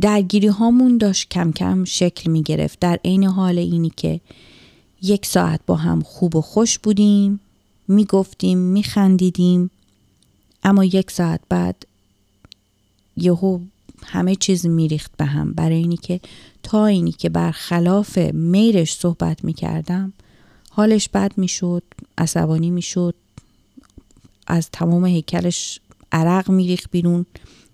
درگیری 0.00 0.46
هامون 0.46 0.98
داشت 0.98 1.28
کم 1.28 1.52
کم 1.52 1.84
شکل 1.84 2.30
می 2.30 2.42
گرفت 2.42 2.80
در 2.80 3.00
عین 3.04 3.24
حال 3.24 3.58
اینی 3.58 3.92
که 3.96 4.20
یک 5.02 5.26
ساعت 5.26 5.60
با 5.66 5.76
هم 5.76 6.00
خوب 6.00 6.36
و 6.36 6.40
خوش 6.40 6.78
بودیم 6.78 7.40
می 7.88 8.04
گفتیم 8.04 8.58
می 8.58 8.82
خندیدیم 8.82 9.70
اما 10.62 10.84
یک 10.84 11.10
ساعت 11.10 11.40
بعد 11.48 11.86
یهو 13.16 13.60
همه 14.04 14.34
چیز 14.34 14.66
میریخت 14.66 15.16
به 15.16 15.24
هم. 15.24 15.52
برای 15.52 15.76
اینی 15.76 15.96
که 15.96 16.20
تا 16.62 16.86
اینی 16.86 17.12
که 17.12 17.28
برخلاف 17.28 18.18
میرش 18.18 18.94
صحبت 18.94 19.44
می 19.44 19.52
کردم 19.52 20.12
حالش 20.70 21.08
بد 21.08 21.32
می 21.36 21.48
شد 21.48 21.82
عصبانی 22.18 22.70
می 22.70 22.82
شد 22.82 23.14
از 24.46 24.70
تمام 24.70 25.06
هیکلش 25.06 25.80
عرق 26.12 26.50
میریخت 26.50 26.90
بیرون 26.90 27.26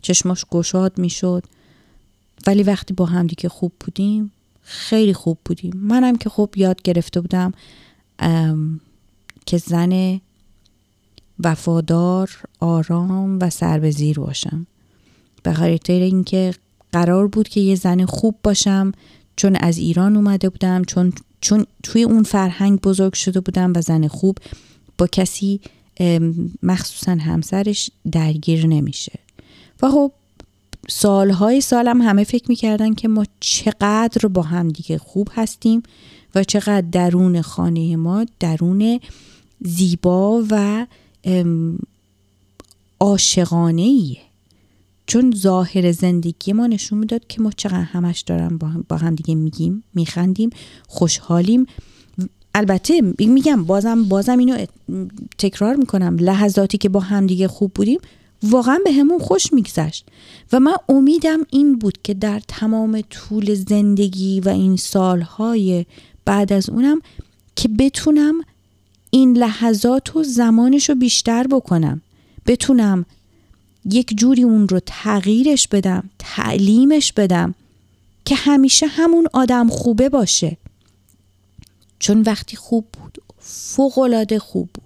چشماش 0.03 0.45
گشاد 0.51 0.99
می 0.99 1.11
شد 1.11 1.45
ولی 2.47 2.63
وقتی 2.63 2.95
با 2.95 3.05
هم 3.07 3.27
دیگه 3.27 3.49
خوب 3.49 3.73
بودیم 3.81 4.33
خیلی 4.69 5.15
خوب 5.15 5.39
بودیم. 5.45 5.73
منم 5.77 6.17
که 6.17 6.29
خوب 6.29 6.59
یاد 6.59 6.83
گرفته 6.83 7.21
بودم 7.21 7.53
که 9.47 9.59
زن 9.59 10.21
وفادار 11.45 12.31
آرام 12.61 13.39
و 13.41 13.51
سر 13.51 13.79
به 13.79 13.91
زیر 13.91 14.19
باشم. 14.19 14.67
به 15.43 15.53
خاطر 15.53 15.93
اینکه 15.93 16.55
قرار 16.93 17.29
بود 17.29 17.49
که 17.49 17.61
یه 17.61 17.75
زن 17.75 18.05
خوب 18.05 18.39
باشم 18.43 18.93
چون 19.37 19.57
از 19.57 19.79
ایران 19.79 20.17
اومده 20.17 20.49
بودم 20.49 20.85
چون 20.85 21.13
چون 21.41 21.67
توی 21.83 22.03
اون 22.03 22.23
فرهنگ 22.23 22.81
بزرگ 22.81 23.15
شده 23.15 23.41
بودم 23.41 23.73
و 23.77 23.81
زن 23.81 24.09
خوب 24.09 24.39
با 24.99 25.07
کسی 25.07 25.61
مخصوصا 26.63 27.13
همسرش 27.13 27.91
درگیر 28.13 28.67
نمیشه. 28.67 29.19
و 29.83 29.91
خب 29.91 30.13
سالهای 30.89 31.61
سالم 31.61 32.03
همه 32.03 32.25
فکر 32.25 32.45
می‌کردن 32.49 32.95
که 32.95 33.09
ما 33.09 33.25
چقدر 33.41 34.29
با 34.29 34.43
هم 34.43 34.69
دیگه 34.69 34.99
خوب 34.99 35.29
هستیم 35.35 35.83
و 36.35 36.45
چقدر 36.45 36.87
درون 36.93 37.43
خانه 37.43 37.97
ما 37.97 38.27
درون 38.41 39.01
زیبا 39.61 40.45
و 40.51 40.87
عاشقانه 43.01 43.83
ایه 43.83 44.19
چون 45.07 45.35
ظاهر 45.37 45.93
زندگی 45.93 46.53
ما 46.53 46.67
نشون 46.67 46.99
می‌داد 46.99 47.27
که 47.27 47.43
ما 47.43 47.51
چقدر 47.57 47.83
همش 47.83 48.21
دارم 48.21 48.59
با 48.89 48.97
هم 48.97 49.15
دیگه 49.15 49.35
میگیم 49.35 49.85
میخندیم 49.95 50.51
خوشحالیم. 50.89 51.67
البته 52.55 53.15
میگم 53.19 53.65
بازم 53.65 54.05
بازم 54.05 54.39
اینو 54.39 54.67
تکرار 55.39 55.77
می‌کنم. 55.77 56.17
لحظاتی 56.21 56.79
که 56.79 56.89
با 56.89 57.01
همدیگه 57.01 57.49
خوب 57.49 57.73
بودیم 57.75 57.99
واقعا 58.43 58.79
به 58.85 58.93
همون 58.93 59.19
خوش 59.19 59.53
میگذشت. 59.53 60.07
و 60.53 60.61
من 60.61 60.77
امیدم 60.89 61.39
این 61.51 61.79
بود 61.79 61.99
که 62.03 62.15
در 62.15 62.41
تمام 62.49 63.01
طول 63.11 63.55
زندگی 63.55 64.41
و 64.41 64.49
این 64.49 64.77
سالهای 64.77 65.87
بعد 66.25 66.53
از 66.53 66.71
اونم 66.71 67.01
که 67.57 67.69
بتونم 67.69 68.35
این 69.11 69.37
لحظات 69.37 70.17
و 70.17 70.23
زمانش 70.23 70.89
رو 70.89 70.95
بیشتر 70.95 71.47
بکنم. 71.47 72.03
بتونم 72.47 73.07
یک 73.85 74.17
جوری 74.17 74.43
اون 74.43 74.69
رو 74.69 74.81
تغییرش 74.87 75.69
بدم 75.69 76.11
تعلیمش 76.19 77.13
بدم 77.13 77.55
که 78.25 78.35
همیشه 78.35 78.87
همون 78.87 79.27
آدم 79.33 79.69
خوبه 79.69 80.09
باشه. 80.09 80.57
چون 81.99 82.23
وقتی 82.23 82.57
خوب 82.57 82.85
بود 82.93 83.19
فوقالعاده 83.39 84.39
خوب 84.39 84.69
بود. 84.75 84.86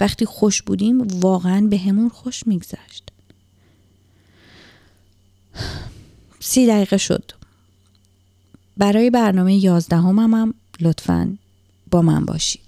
وقتی 0.00 0.26
خوش 0.26 0.62
بودیم 0.62 1.06
واقعا 1.20 1.66
به 1.70 1.78
همون 1.78 2.08
خوش 2.08 2.46
میگذشت. 2.46 3.10
سی 6.40 6.66
دقیقه 6.66 6.96
شد. 6.96 7.32
برای 8.76 9.10
برنامه 9.10 9.56
یازدهم 9.56 10.18
هم, 10.18 10.34
هم 10.34 10.54
لطفا 10.80 11.36
با 11.90 12.02
من 12.02 12.24
باشید. 12.24 12.65